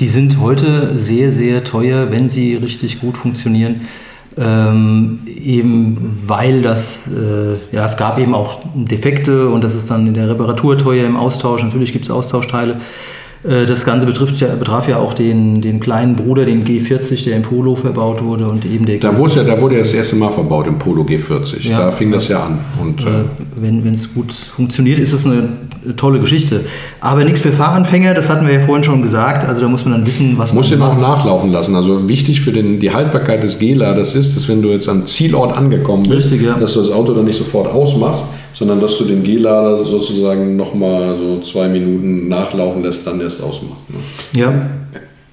[0.00, 3.82] Die sind heute sehr, sehr teuer, wenn sie richtig gut funktionieren.
[4.36, 5.96] Ähm, eben
[6.26, 10.28] weil das, äh, ja, es gab eben auch Defekte und das ist dann in der
[10.28, 11.62] Reparatur teuer im Austausch.
[11.62, 12.80] Natürlich gibt es Austauschteile.
[13.44, 17.36] Äh, Das Ganze betrifft ja, betraf ja auch den, den kleinen Bruder, den G40, der
[17.36, 20.16] im Polo verbaut wurde und eben der Da, wurde ja, da wurde er das erste
[20.16, 21.68] Mal verbaut im Polo G40.
[21.68, 21.78] Ja.
[21.78, 22.58] Da fing das ja an.
[22.80, 23.24] Und, äh,
[23.56, 25.48] wenn es gut funktioniert, ist das eine
[25.96, 26.60] tolle Geschichte.
[27.00, 29.46] Aber nichts für Fahranfänger, das hatten wir ja vorhin schon gesagt.
[29.46, 31.76] Also da muss man dann wissen, was muss man den auch nachlaufen lassen.
[31.76, 35.56] Also wichtig für den, die Haltbarkeit des G-Laders ist, dass wenn du jetzt am Zielort
[35.56, 36.54] angekommen bist, Richtig, ja.
[36.54, 41.16] dass du das Auto dann nicht sofort ausmachst, sondern dass du den G-Lader sozusagen nochmal
[41.18, 43.88] so zwei Minuten nachlaufen lässt, dann erst ausmachst.
[43.90, 43.96] Ne?
[44.40, 44.52] Ja,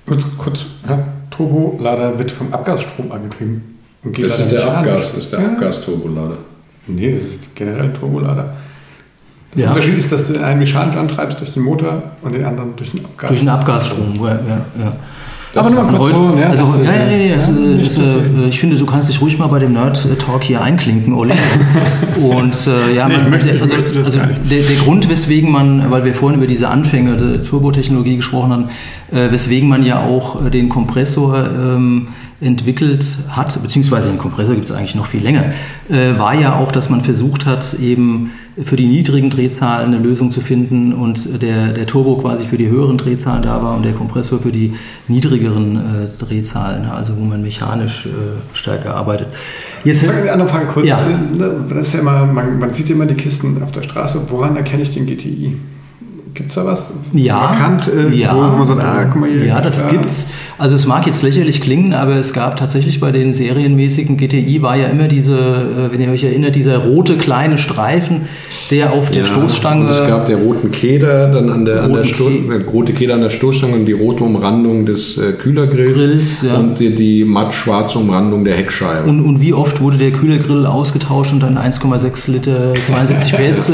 [0.06, 0.66] Kurz, kurz.
[0.89, 0.99] Ja,
[1.30, 3.78] Turbolader wird vom Abgasstrom angetrieben.
[4.04, 4.78] Und Das G-Lader ist der.
[4.78, 5.45] Abgas, das ist der Ja.
[5.52, 6.38] Abgasturbolader.
[6.88, 8.54] Nee, das ist generell ein Turbolader.
[9.56, 9.70] Der Ja.
[9.70, 12.91] Unterschied ist, dass du den einen mechanisch antreibst durch den Motor und den anderen durch
[12.91, 13.28] den Abgas.
[13.30, 14.16] durch den Abgasstrom.
[14.26, 14.30] Ja,
[14.80, 14.91] ja,
[15.54, 15.62] ja.
[15.62, 17.86] Aber nur mal kurz Heute, so, ja, also, das ja, ja, ja, also, ja, nicht
[17.88, 21.14] das, so äh, ich finde, du kannst dich ruhig mal bei dem Nerd-Talk hier einklinken,
[21.14, 21.34] Olli.
[22.22, 26.06] Und äh, ja, Nee, man, möchte- also, das also der, der Grund, weswegen man, weil
[26.06, 28.70] wir vorhin über diese Anfänge der Turbotechnologie gesprochen haben,
[29.12, 32.08] äh, weswegen man ja auch äh, den Kompressor ähm,
[32.39, 35.45] entwickelt hat, beziehungsweise den Kompressor gibt es eigentlich noch viel länger,
[35.89, 38.32] äh, war ja auch, dass man versucht hat, eben
[38.64, 42.68] für die niedrigen Drehzahlen eine Lösung zu finden und der, der Turbo quasi für die
[42.68, 44.74] höheren Drehzahlen da war und der Kompressor für die
[45.08, 48.10] niedrigeren äh, Drehzahlen, also wo man mechanisch äh,
[48.54, 49.28] stärker arbeitet.
[49.84, 50.86] Jetzt, Frage, eine andere Frage kurz.
[50.86, 50.99] Ja.
[51.70, 54.22] Das ist ja immer, man, man sieht immer die Kisten auf der Straße.
[54.28, 55.56] Woran erkenne ich den GTI?
[56.34, 56.93] Gibt es da was?
[57.14, 59.45] Ja, Markant, äh, ja, wo man sagt, ah, guck mal hier.
[59.45, 59.89] ja, das da.
[59.89, 60.28] gibt's.
[60.62, 64.78] Also es mag jetzt lächerlich klingen, aber es gab tatsächlich bei den serienmäßigen GTI war
[64.78, 68.28] ja immer diese, äh, wenn ihr euch erinnert, dieser rote kleine Streifen,
[68.70, 69.86] der auf der Stoßstange.
[69.86, 72.93] Und es gab der roten Keder dann an der, an der Sto Ke- äh, rote
[72.93, 76.57] Keder an der Stoßstange und die rote Umrandung des äh, Kühlergrills Grills, ja.
[76.57, 79.09] und die, die matt-schwarze Umrandung der Heckscheibe.
[79.09, 83.74] und, und wie oft wurde der Kühlergrill ausgetauscht und dann 1,6 Liter 72 PS äh,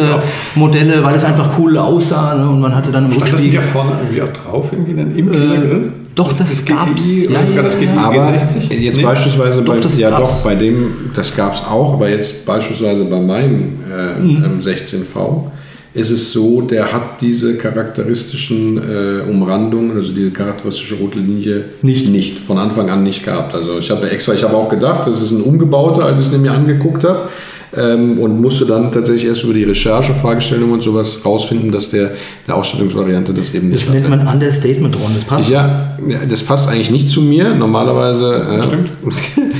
[0.55, 2.47] Modelle, weil es einfach cool aussah ne?
[2.49, 3.83] und man hatte dann im Stand das nicht ja Rückspiegel.
[3.83, 5.91] vorne irgendwie auch drauf, irgendwie dann im Kühlergrill?
[6.17, 6.91] Doch, das gab's.
[7.01, 8.73] GTI oder Ja, ja, das GTI aber G60?
[8.73, 9.03] jetzt Nee.
[9.03, 10.31] beispielsweise Doch, bei, das ja gab's.
[10.37, 14.43] doch, bei dem, das gab es auch, aber jetzt beispielsweise bei meinem äh, Mhm.
[14.43, 15.51] ähm, 16V
[15.93, 22.09] ist es so, der hat diese charakteristischen äh, Umrandungen, also diese charakteristische rote Linie Nicht.
[22.09, 23.55] nicht, von Anfang an nicht gehabt.
[23.55, 26.37] Also ich habe extra, ich habe auch gedacht, das ist ein umgebauter, als ich es
[26.37, 27.29] mir angeguckt habe.
[27.77, 32.11] Ähm, und musste dann tatsächlich erst über die Recherche, Fragestellungen und sowas rausfinden, dass der
[32.47, 35.11] der Ausstattungsvariante das eben nicht Das nennt man Understatement, Ron.
[35.13, 35.49] Das passt.
[35.49, 37.53] Ja, ja, das passt eigentlich nicht zu mir.
[37.53, 38.59] Normalerweise.
[38.59, 38.91] Äh, Stimmt.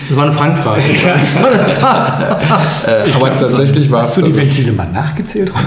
[0.09, 0.81] Das war eine Frankfrage.
[2.87, 4.07] äh, aber tatsächlich war es.
[4.07, 5.51] Hast du die Ventile mal nachgezählt?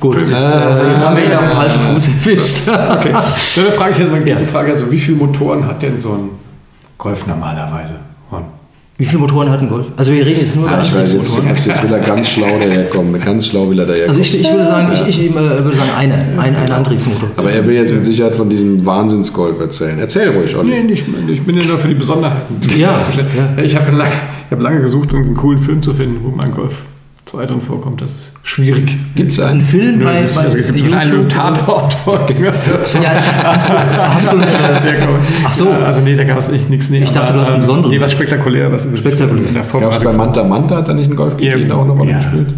[0.00, 2.68] Gut, jetzt, äh, jetzt haben wir ihn auf dem falschen Fuß erwischt.
[2.68, 3.12] Okay.
[3.12, 6.30] Dann frage ich jetzt mal die Frage, also wie viele Motoren hat denn so ein
[6.96, 7.96] Golf normalerweise?
[9.00, 9.86] Wie viele Motoren hat ein Golf?
[9.96, 11.56] Also wir reden jetzt nur über Ah, ich weiß, jetzt, Motoren.
[11.56, 13.18] jetzt will er ganz schlau daherkommen.
[13.20, 14.20] Ganz schlau will er daherkommen.
[14.20, 17.30] Also ich, ich würde sagen, ich, ich eben, äh, würde sagen eine, ein, ein Antriebsmotor.
[17.36, 19.98] aber er will jetzt mit Sicherheit von diesem Wahnsinnsgolf erzählen.
[19.98, 20.68] Erzähl ruhig, Olli.
[20.70, 23.32] Nee, nicht, ich bin ja nur für die Besonderheiten Ja, zuständig.
[23.36, 23.62] ja.
[23.62, 24.10] Ich habe lange,
[24.46, 26.74] ich hab lange gesucht, um einen coolen Film zu finden, wo mein Golf
[27.30, 28.00] 2 drin vorkommt.
[28.02, 28.96] Das ist schwierig.
[29.14, 29.60] Gibt's Ein einen?
[29.60, 31.28] Film bei, es bei es gibt einen YouTube?
[31.28, 32.52] Tatort-Vorgänger.
[33.00, 34.36] Ja, hast du, hast du
[35.06, 35.66] kommt- Ach so.
[35.66, 36.90] Ja, also nee, da gab es echt nichts.
[36.90, 37.90] Nee, Ich dachte, aber, du hast einen ähm, besonderen.
[37.94, 39.46] Nee, was spektakulär, was Spektakulär.
[39.46, 41.92] in der Gab es bei Manta Manta, hat er nicht einen Golf Ja, auch eine
[41.92, 42.16] Rolle ja.
[42.18, 42.48] gespielt?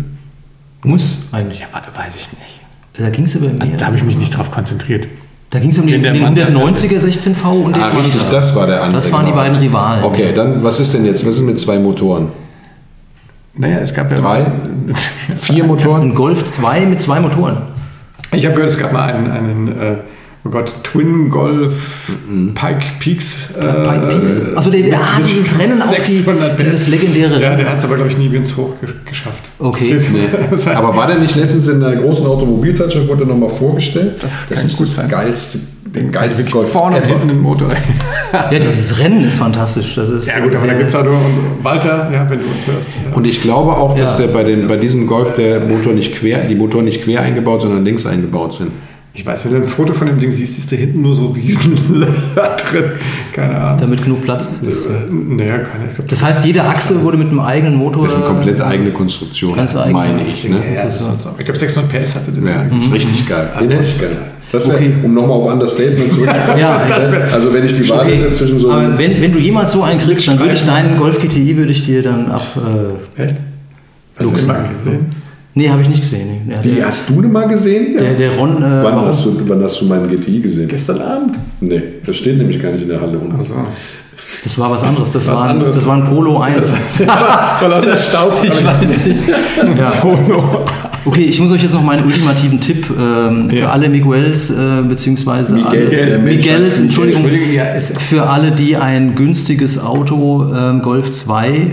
[0.85, 1.61] muss eigentlich.
[1.61, 2.61] Ja, warte, weiß ich nicht.
[2.99, 3.77] Da ging es über mehr.
[3.77, 5.07] Da habe ich mich nicht drauf konzentriert.
[5.51, 8.31] Da ging es um den, der den Manta- 190er 16V und den Ah, richtig, Manta.
[8.31, 9.03] das war der andere.
[9.03, 9.43] Das waren die genau.
[9.43, 10.03] beiden Rivalen.
[10.03, 11.27] Okay, dann was ist denn jetzt?
[11.27, 12.29] Was ist mit zwei Motoren?
[13.55, 14.19] Naja, es gab ja.
[14.19, 14.51] Drei?
[15.37, 16.03] Vier Motoren?
[16.11, 17.59] Ein Golf 2 mit zwei Motoren.
[18.33, 19.97] Ich habe gehört, es gab mal einen, einen äh,
[20.45, 22.13] oh Gott, Twin Golf
[22.55, 23.51] Pike Peaks.
[23.51, 24.57] Äh, Pike Peaks.
[24.57, 27.85] Also der, der ah, dieses Rennen auf die, 600 dieses legendäre Ja, der hat es
[27.85, 29.45] aber, glaube ich, nie ganz hoch ge geschafft.
[29.59, 29.93] Okay.
[29.93, 30.29] Das- Nee.
[30.75, 34.15] Aber war der nicht letztens in der großen Automobilzeitschrift, wurde nochmal vorgestellt?
[34.23, 35.09] Das Das, ist gut das sein.
[35.11, 35.59] geilste,
[35.95, 37.13] der Also geilste wirklich Golf vorne und ever.
[37.13, 37.69] hinten den Motor.
[38.33, 39.95] Ja, dieses Rennen ist fantastisch.
[39.95, 41.19] Das ist Ja gut, aber da gibt es auch nur
[41.63, 42.89] Walter, ja, wenn du uns hörst.
[43.05, 43.15] Ja.
[43.15, 44.27] Und ich glaube auch, dass Ja.
[44.27, 47.63] der bei, den, bei diesem Golf der Motor nicht quer, die Motoren nicht quer eingebaut,
[47.63, 48.71] sondern links eingebaut sind.
[49.15, 51.27] ich weiß, wenn du ein Foto von dem Ding siehst, ist da hinten nur so
[51.27, 52.85] riesen drin.
[53.35, 53.81] Keine Ahnung.
[53.81, 54.87] damit genug Platz ist.
[55.11, 55.89] Naja, keine.
[55.95, 58.05] Glaub, Das heißt, jede Achse wurde mit einem eigenen Motor.
[58.05, 60.49] Das ist eine komplett eigene Konstruktion, Ganz eigene meine ich.
[60.49, 60.57] Ne?
[60.75, 61.31] ja, das ist so.
[61.39, 62.51] Ich glaube 600 PS hatte der.
[62.51, 63.51] Ja, das ist richtig geil.
[63.61, 64.17] Den hätte ich gerne.
[64.53, 64.93] Das wäre, Okay.
[65.03, 66.59] um nochmal auf Understatement zurückzukommen.
[66.59, 68.17] Ja, Das wär- also wenn ich die Wahl Okay.
[68.17, 70.99] hätte zwischen so Aber wenn, wenn du jemals so einen kriegst, dann würde ich deinen
[70.99, 72.43] Golf GTI würde ich dir dann ab.
[73.17, 73.35] Äh, Echt?
[74.19, 75.07] Hast du den mal gesehen?
[75.55, 76.29] nee, habe ich nicht gesehen.
[76.47, 76.53] Nee.
[76.55, 77.97] Der, Wie, der, hast du den mal gesehen?
[77.99, 78.59] der, der Ron.
[78.63, 80.69] Äh, wann, hast du, wann hast du meinen GTI gesehen?
[80.69, 81.39] Gestern Abend.
[81.61, 83.35] Nee, das steht nämlich gar nicht in der Halle unten.
[83.37, 83.55] Also,
[84.45, 85.13] Das war was anderes.
[85.13, 85.77] Das, Was war, ein, anderes.
[85.77, 86.75] das war ein Polo 1.
[87.61, 88.43] Vor lauter Staub.
[88.43, 89.79] ich weiß nicht.
[89.79, 89.91] Ja.
[89.91, 90.65] Polo.
[91.05, 93.71] Okay, ich muss euch jetzt noch meinen ultimativen Tipp ähm, für Ja.
[93.71, 97.25] alle Miguels, äh, beziehungsweise Miguel, alle, Miguels, Entschuldigung,
[97.99, 101.73] für alle, die ein günstiges Auto ähm, Golf 2 äh,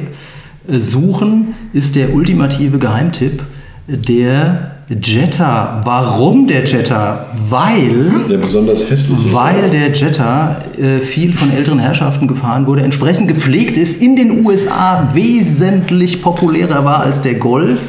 [0.80, 3.44] suchen, ist der ultimative Geheimtipp
[3.88, 5.82] der Jetta.
[5.84, 7.28] Warum der Jetta?
[7.48, 9.22] Weil Der besonders hässliche.
[9.22, 9.34] ist.
[9.34, 14.44] weil der Jetta äh, viel von älteren Herrschaften gefahren wurde, entsprechend gepflegt ist, in den
[14.44, 17.80] USA wesentlich populärer war als der Golf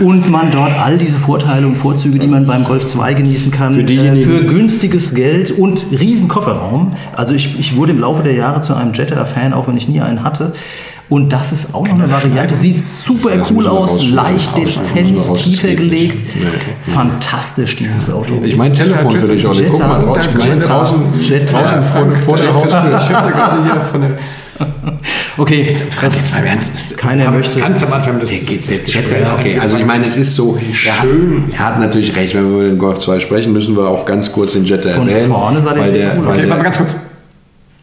[0.00, 3.74] und man dort all diese Vorteile und Vorzüge, die man beim Golf 2 genießen kann,
[3.74, 6.92] Für äh, für günstiges Geld und riesen Kofferraum.
[7.14, 10.00] Also ich, ich wurde im Laufe der Jahre zu einem Jetta-Fan, auch wenn ich nie
[10.00, 10.54] einen hatte.
[11.08, 12.54] Und das ist auch noch eine Variante.
[12.56, 16.20] Sieht super Das cool aus, leicht Das dezent, tiefer gelegt.
[16.34, 16.92] Ja, okay.
[16.92, 18.40] Fantastisch, dieses Auto.
[18.42, 19.66] Ich mein Telefon für dich, Olli.
[19.70, 20.18] Guck mal drauf.
[20.20, 21.62] Ich meine Jetta, draußen, Jetta.
[21.62, 22.70] draußen vor, vor der Haustür.
[22.70, 24.10] Ich habe da gerade hier von der.
[25.38, 26.96] Okay, das, mal im Ernst.
[26.96, 27.60] keiner möchte.
[27.60, 28.30] Ganz am Anfang des.
[28.30, 31.44] Der geht, der Chat Gesprächs okay, also ich meine, es ist so, er, hat, schön.
[31.52, 34.32] er hat natürlich recht, wenn wir über den Golf 2 sprechen, müssen wir auch ganz
[34.32, 35.30] kurz den Jetta Von erwähnen.
[35.30, 36.96] vorne sah der weil der, cool weil Okay, der, warte mal ganz kurz.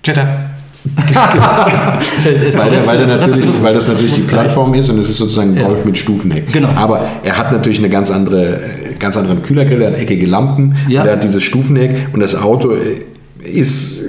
[0.03, 0.42] Jetta.
[0.85, 5.57] weil, der, weil, der natürlich, weil das natürlich die Plattform ist und es ist sozusagen
[5.57, 6.51] ein Golf mit Stufenheck.
[6.51, 6.69] Genau.
[6.75, 10.75] Aber er hat natürlich eine ganz andere, äh, ganz anderen Kühlergrill, er hat eckige Lampen,
[10.89, 11.01] Ja.
[11.01, 14.03] und er hat dieses Stufenheck und das Auto äh, ist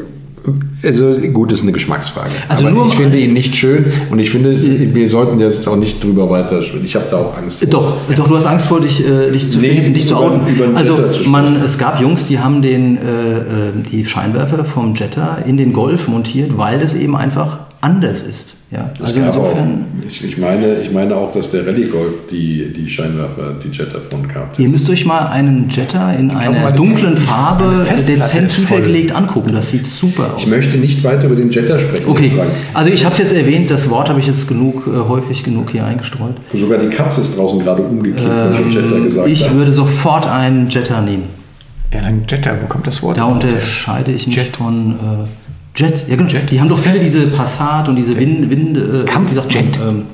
[0.82, 2.30] also gut, ist eine Geschmacksfrage.
[2.49, 4.57] Also Aber nur- ich finde ihn nicht schön und ich finde,
[4.95, 6.61] wir sollten jetzt auch nicht drüber weiter.
[6.82, 7.61] Ich habe da auch Angst.
[7.61, 7.68] vor.
[7.68, 10.22] Doch, doch, du hast Angst vor, dich, äh, dich zu Nee, finden, dich zu über-
[10.22, 10.47] outen.
[10.55, 13.42] über Also zu man, es gab Jungs, die haben den, äh, äh,
[13.90, 18.55] die Scheinwerfer vom Jetta in den Golf montiert, weil das eben einfach anders ist.
[18.75, 22.27] Ja, also gab auch, insofern, ich, ich, meine, ich meine auch, dass der Rallye Golf
[22.29, 24.59] die, die Scheinwerfer, die Jetta-Front gehabt hat.
[24.59, 28.83] ihr müsst euch mal einen Jetta in einer dunklen Farbe dezent ist tiefer voll.
[28.83, 29.53] gelegt angucken.
[29.53, 30.43] Das sieht super aus.
[30.43, 32.05] Ich möchte nicht weiter über den Jetta sprechen.
[32.09, 32.33] Okay,
[32.72, 35.70] also ich habe es jetzt erwähnt, das Wort habe ich jetzt genug, äh, häufig genug
[35.70, 36.35] hier eingestreut.
[36.53, 39.55] Sogar die Katze ist draußen gerade umgekippt, was der Jetta gesagt Ähm, Ich hat.
[39.55, 41.25] würde sofort einen Jetta nehmen.
[41.93, 43.18] Ja, dann Jetta, wo kommt das Wort?
[43.18, 44.57] Da unterscheide ich mich Jet.
[44.57, 45.43] von äh,
[45.77, 46.09] Jet.
[46.09, 46.29] Ja, genau.
[46.29, 46.51] Jet.
[46.51, 49.31] Die haben doch viele diese Passat und diese Wind, Wind, äh, Kampfjet.
[49.49, 50.05] wie sagt man, ähm,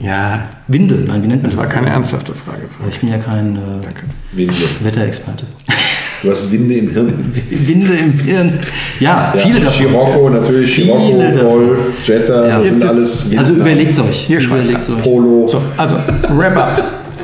[0.00, 0.94] äh, Ja, Winde.
[1.06, 2.62] Nein, wie nennt man das war keine ernsthafte Frage.
[2.90, 4.36] Ich bin ja kein äh.
[4.36, 4.54] Winde.
[4.82, 5.44] Wetterexperte.
[6.22, 7.32] Du hast Winde im Hirn.
[7.50, 8.58] Winde im Hirn.
[9.00, 9.72] Ja, Ja, viele davon.
[9.74, 11.38] Scirocco natürlich, Scirocco, davon.
[11.46, 12.58] Golf, Jetta, Ja.
[12.58, 13.56] das sind alles Also Windnamen.
[13.60, 14.16] überlegt euch.
[14.26, 14.96] Hier schreibt überlegt er.
[14.96, 15.02] euch.
[15.02, 15.46] Polo.
[15.46, 15.96] So, also
[16.36, 16.68] Rapper.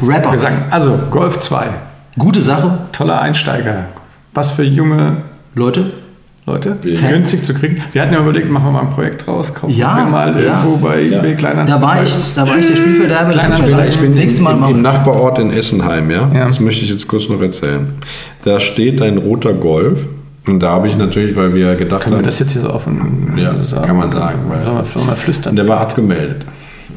[0.07, 0.33] Rapper.
[0.33, 1.66] Wir sagen, also Golf 2,
[2.18, 3.87] Gute Sache, toller Einsteiger.
[4.35, 5.22] Was für junge
[5.55, 5.91] Leute.
[6.45, 7.09] Leute, Ja.
[7.11, 7.76] günstig zu kriegen.
[7.93, 10.61] Wir hatten ja überlegt, machen wir mal ein Projekt draus, kaufen Ja, wir mal ja.
[10.62, 11.18] irgendwo bei Ja.
[11.20, 11.80] eBay Kleinanzeigen.
[11.80, 13.32] Da war ich, da war ich der Spielverderber.
[13.32, 13.80] Das Kleiner tut mir leid.
[13.86, 13.93] Anzeigen.
[13.95, 14.82] Ich bin Das nächste Mal im, im wir.
[14.82, 16.28] Nachbarort in Essenheim, ja?
[16.34, 16.47] Ja.
[16.47, 17.86] Das möchte ich jetzt kurz noch erzählen.
[18.45, 20.09] Da steht ein roter Golf.
[20.45, 22.70] Und da habe ich natürlich, weil wir gedacht Können wir haben, das jetzt hier so
[22.74, 23.55] offen Ja,
[23.86, 25.55] kann man sagen, weil- Sollen wir, sollen wir flüstern?
[25.55, 26.45] der war abgemeldet.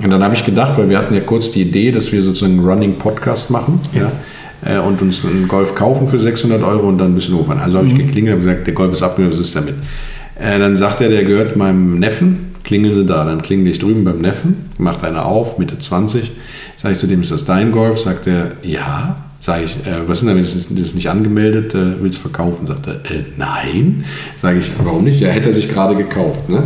[0.01, 2.57] Und dann habe ich gedacht, weil wir hatten ja kurz die Idee, dass wir sozusagen
[2.57, 4.11] einen Running Podcast machen ja.
[4.65, 7.61] Äh, und uns einen Golf kaufen für 600 Euro und dann ein bisschen hochfahren.
[7.61, 9.75] Also habe ich geklingelt und gesagt, der Golf ist abgemeldet, was ist damit?
[10.37, 13.23] Äh, dann sagt er, der gehört meinem Neffen, klingeln Sie da.
[13.23, 16.31] Dann klingel ich drüben beim Neffen, macht einer auf, Mitte 20.
[16.77, 17.99] Sage ich zu dem, ist das dein Golf?
[17.99, 19.17] Sagt er, ja.
[19.39, 20.45] Sage ich, äh, was ist denn damit?
[20.45, 22.65] Das ist, nicht angemeldet, äh, willst du verkaufen?
[22.65, 24.03] Sagt er, äh, nein.
[24.41, 25.21] Sage ich, warum nicht?
[25.21, 26.49] Ja, hätte er sich gerade gekauft.
[26.49, 26.63] Ne?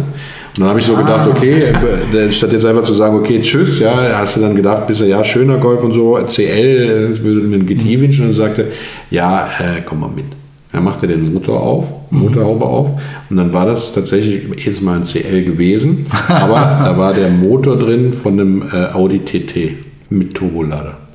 [0.55, 1.73] Und dann habe ich so gedacht, okay,
[2.13, 5.05] äh, statt jetzt einfach zu sagen, okay, tschüss, ja, hast du dann gedacht, bist du,
[5.05, 8.27] ja, schöner Golf und so, CL, äh, würde mir einen GT wünschen.
[8.27, 8.67] Und sagte,
[9.09, 10.25] ja, äh, komm mal mit.
[10.71, 12.89] Dann machte den Motor auf, Motorhaube auf.
[13.29, 17.77] Und dann war das tatsächlich jetzt mal ein CL gewesen, aber da war der Motor
[17.77, 19.73] drin von einem äh, Audi TT
[20.09, 21.08] mit Turbolader.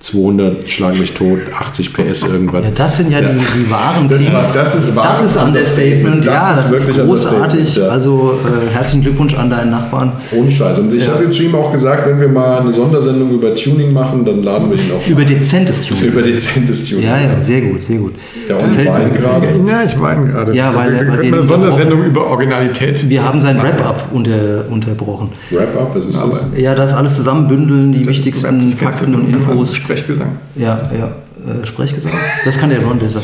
[0.00, 2.64] 200 schlag mich tot, 80 PS irgendwas.
[2.64, 5.08] Ja, das sind ja, Die, die wahren Das war- das ist wahr.
[5.10, 6.26] Das ist Understatement.
[6.26, 7.76] Das ja, ist das wirklich ist großartig.
[7.76, 7.88] Ja.
[7.88, 10.12] Also äh, herzlichen Glückwunsch an deinen Nachbarn.
[10.32, 10.78] Ohne Scheiß.
[10.78, 14.24] Und ich habe zu ihm auch gesagt, wenn wir mal eine Sondersendung über Tuning machen,
[14.24, 15.26] dann laden wir ihn auch Über mal.
[15.26, 16.04] dezentes Tuning.
[16.04, 17.04] über dezentes Tuning.
[17.04, 18.14] Ja, ja, sehr gut, sehr gut.
[18.48, 19.18] Ja, und Gefällt Wein mir.
[19.18, 19.48] gerade.
[19.68, 20.56] Ja, ich weine gerade.
[20.56, 23.06] Ja, weil- wir, wir wir können eine Sondersendung über Originalität.
[23.10, 25.28] Wir haben sein Wrap-up unter, unterbrochen.
[25.50, 26.46] Wrap-up, was ist das?
[26.56, 29.74] Ja, das alles zusammenbündeln, die wichtigsten Das Fakten und Infos.
[29.90, 30.38] Sprechgesang.
[30.54, 31.08] Ja, ja.
[31.40, 32.12] Äh, Sprechgesang.
[32.44, 33.20] Das kann der Ron besser.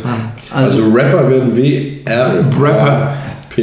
[0.52, 2.50] Also Rapper werden W-R-P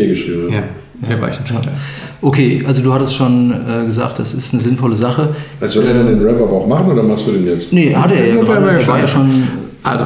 [0.08, 0.54] geschrieben.
[0.54, 0.64] Ja,
[1.08, 1.62] der Weichensteller.
[2.22, 5.36] Okay, also du hattest schon äh, gesagt, das ist eine sinnvolle Sache.
[5.60, 7.74] Also soll er denn den Rapper auch machen oder machst du den jetzt?
[7.74, 9.30] Nee, hatte er ja Ja, war ja war ja schon.
[9.84, 10.06] Also,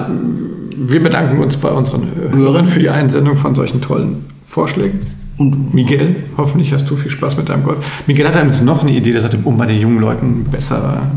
[0.75, 5.01] wir bedanken uns bei unseren Hörern für die Einsendung von solchen tollen Vorschlägen.
[5.37, 7.77] Und Miguel, hoffentlich hast du viel Spaß mit deinem Golf.
[8.07, 11.11] Miguel hat uns noch eine Idee, das hatte, um bei den jungen Leuten besser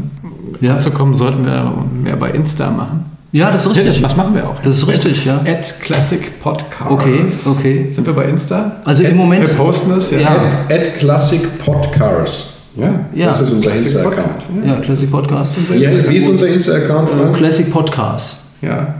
[0.61, 0.80] Ja.
[0.80, 1.72] zu kommen, sollten wir
[2.03, 3.05] mehr bei Insta machen.
[3.32, 4.03] ja, das ist richtig.
[4.03, 4.57] Das machen wir auch.
[4.62, 5.40] Das ist richtig, ja.
[5.44, 6.90] At Classic Podcast.
[6.90, 7.88] Okay, okay.
[7.90, 8.80] Sind wir bei Insta?
[8.84, 10.18] Also im At- Moment- Wir posten es, ja.
[10.20, 10.30] Ja.
[10.68, 12.48] At, at Classic Podcars.
[12.76, 13.01] Ja.
[13.14, 14.42] Ja, Das ist unser Insta-Account.
[14.66, 15.57] Ja Classic Podcast.
[15.68, 17.36] Wie, wie ist unser Insta-Account, Äh, Frank?
[17.36, 18.36] Classic Podcast.
[18.62, 18.94] Ja.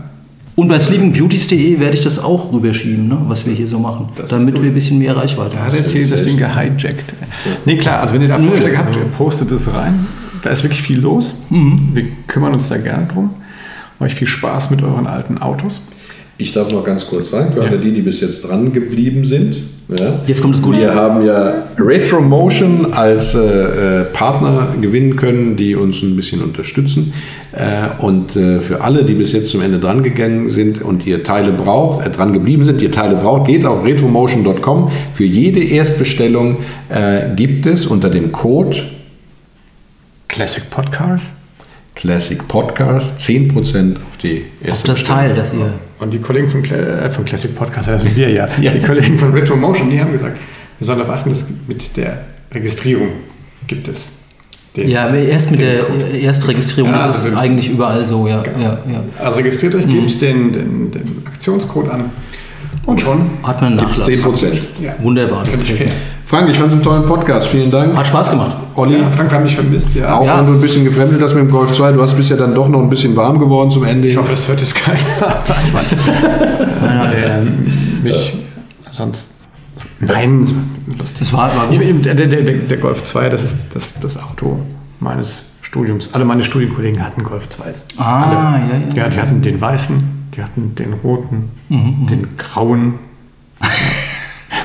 [0.55, 4.29] Und bei sleepingbeauties.de werde ich das auch rüberschieben, ne, was wir hier so machen, Das
[4.29, 5.67] damit wir ein bisschen mehr Reichweite Da haben.
[5.67, 7.05] hat er jetzt das Ding gehijackt.
[7.65, 10.05] Nee, klar, also wenn ihr da Vorschläge habt, postet es rein.
[10.41, 11.35] Da ist wirklich viel los.
[11.49, 11.89] Mhm.
[11.93, 13.31] Wir kümmern uns da gerne drum.
[13.99, 15.81] Euch viel Spaß mit euren alten Autos.
[16.41, 19.57] Ich darf noch ganz kurz sagen, für alle die, die bis jetzt dran geblieben sind.
[19.95, 20.79] Ja, Jetzt kommt das Gute.
[20.79, 23.39] Wir haben ja Retromotion als äh,
[24.01, 27.13] äh, Partner gewinnen können, die uns ein bisschen unterstützen.
[27.51, 31.23] Äh, und äh, für alle, die bis jetzt zum Ende dran gegangen sind und ihr
[31.23, 34.89] Teile braucht, äh, dran geblieben sind, ihr Teile braucht, geht auf retromotion.com.
[35.13, 36.57] Für jede Erstbestellung
[36.89, 38.77] äh, gibt es unter dem Code
[40.31, 41.29] Classic Podcast.
[41.93, 45.73] Classic Podcast 10% auf die Auf erste das Teil, das ihr.
[45.99, 49.19] Und die Kollegen von, Cla äh, von Classic Podcast, das sind wir ja, die Kollegen
[49.19, 50.37] von Retromotion, die haben gesagt,
[50.79, 52.21] wir sollen darauf achten, dass mit der
[52.53, 53.09] Registrierung
[53.67, 54.07] gibt es
[54.77, 54.87] den.
[54.89, 56.17] Ja, erst mit der Code.
[56.17, 58.41] Erstregistrierung Ja, ist also es müssen- eigentlich überall so, ja.
[58.41, 58.57] Genau.
[58.59, 59.03] ja, ja.
[59.19, 62.09] Also registriert euch, gebt den, den, den Aktionscode an
[62.85, 64.07] und schon Hat man Nachlass.
[64.07, 64.47] 10%.
[64.81, 64.95] Ja.
[64.99, 65.43] Wunderbar.
[65.43, 65.91] Das ich gefällt fair.
[66.31, 67.47] Frank, ich fand es einen tollen Podcast.
[67.47, 67.93] Vielen Dank.
[67.97, 68.55] Hat Spaß gemacht.
[68.75, 70.13] Olli, Ja, Frank, wir haben dich vermisst, ja.
[70.17, 70.39] auch Ja.
[70.39, 72.69] wenn du ein bisschen gefremdelt hast mit dem Golf 2, du hast bisher dann doch
[72.69, 74.07] noch ein bisschen warm geworden zum Ende.
[74.07, 74.97] Ich hoffe, es hört jetzt keiner.
[74.97, 75.91] Ich fand,
[77.13, 77.41] äh,
[78.01, 78.33] mich
[78.91, 79.31] sonst.
[79.99, 80.47] Nein,
[80.97, 81.19] lustig.
[81.19, 82.05] Das war, war Ich, gut.
[82.05, 84.57] der, der, der, der Golf 2, das ist das, das Auto
[85.01, 86.13] meines Studiums.
[86.13, 87.83] Alle meine Studienkollegen hatten Golf 2s.
[87.97, 88.33] Ah, Alle.
[88.33, 88.61] ja,
[88.95, 89.03] ja.
[89.03, 90.01] Ja, die hatten den weißen,
[90.33, 92.93] die hatten den roten, Mhm, den grauen.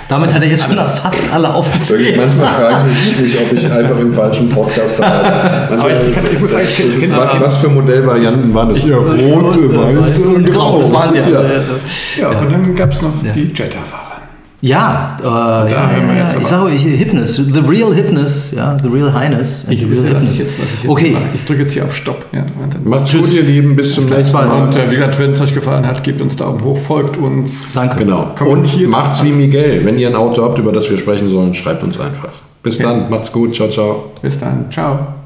[0.08, 2.16] Damit hat er jetzt schon fast alle aufgezählt.
[2.16, 5.08] manchmal frage ich mich, ob ich einfach im falschen Podcast war.
[5.68, 8.68] Manchmal, Aber ich kann- ich muss sagen, ich kenn- das was, was für Modellvarianten waren
[8.72, 8.84] das?
[8.84, 10.80] Ja, rote, weiße und grau.
[10.82, 11.28] Das waren ja.
[11.28, 11.42] Ja.
[11.42, 11.48] ja.
[12.20, 13.32] Ja, und dann gab es noch Ja.
[13.32, 14.05] die Jetta-Fahrer.
[14.62, 16.40] Ja, äh, ja, hören wir ja, jetzt ja.
[16.40, 19.66] ich sage euch, Hipness, the real Hipness, ja, the real Highness.
[19.68, 20.38] Ich the wüsste, real was ich Hipness.
[20.38, 21.22] jetzt, was ich jetzt okay, mache.
[21.34, 22.24] Ich drücke jetzt hier auf Stopp.
[22.32, 23.76] Ja, und Macht's gut, ihr Lieben.
[23.76, 24.46] Bis zum nächsten Mal.
[24.46, 27.72] Und äh, wie gesagt, wenn es euch gefallen hat, gebt uns Daumen hoch, folgt uns.
[27.74, 27.98] danke.
[27.98, 28.22] Genau.
[28.22, 28.88] Und Kommentiert.
[28.90, 29.84] macht's wie Miguel.
[29.84, 32.30] Wenn ihr ein Auto habt, über das wir sprechen sollen, schreibt uns einfach.
[32.62, 33.10] Bis dann.
[33.10, 33.54] Macht's gut.
[33.54, 34.12] Ciao, ciao.
[34.22, 34.70] Bis dann.
[34.70, 35.25] Ciao.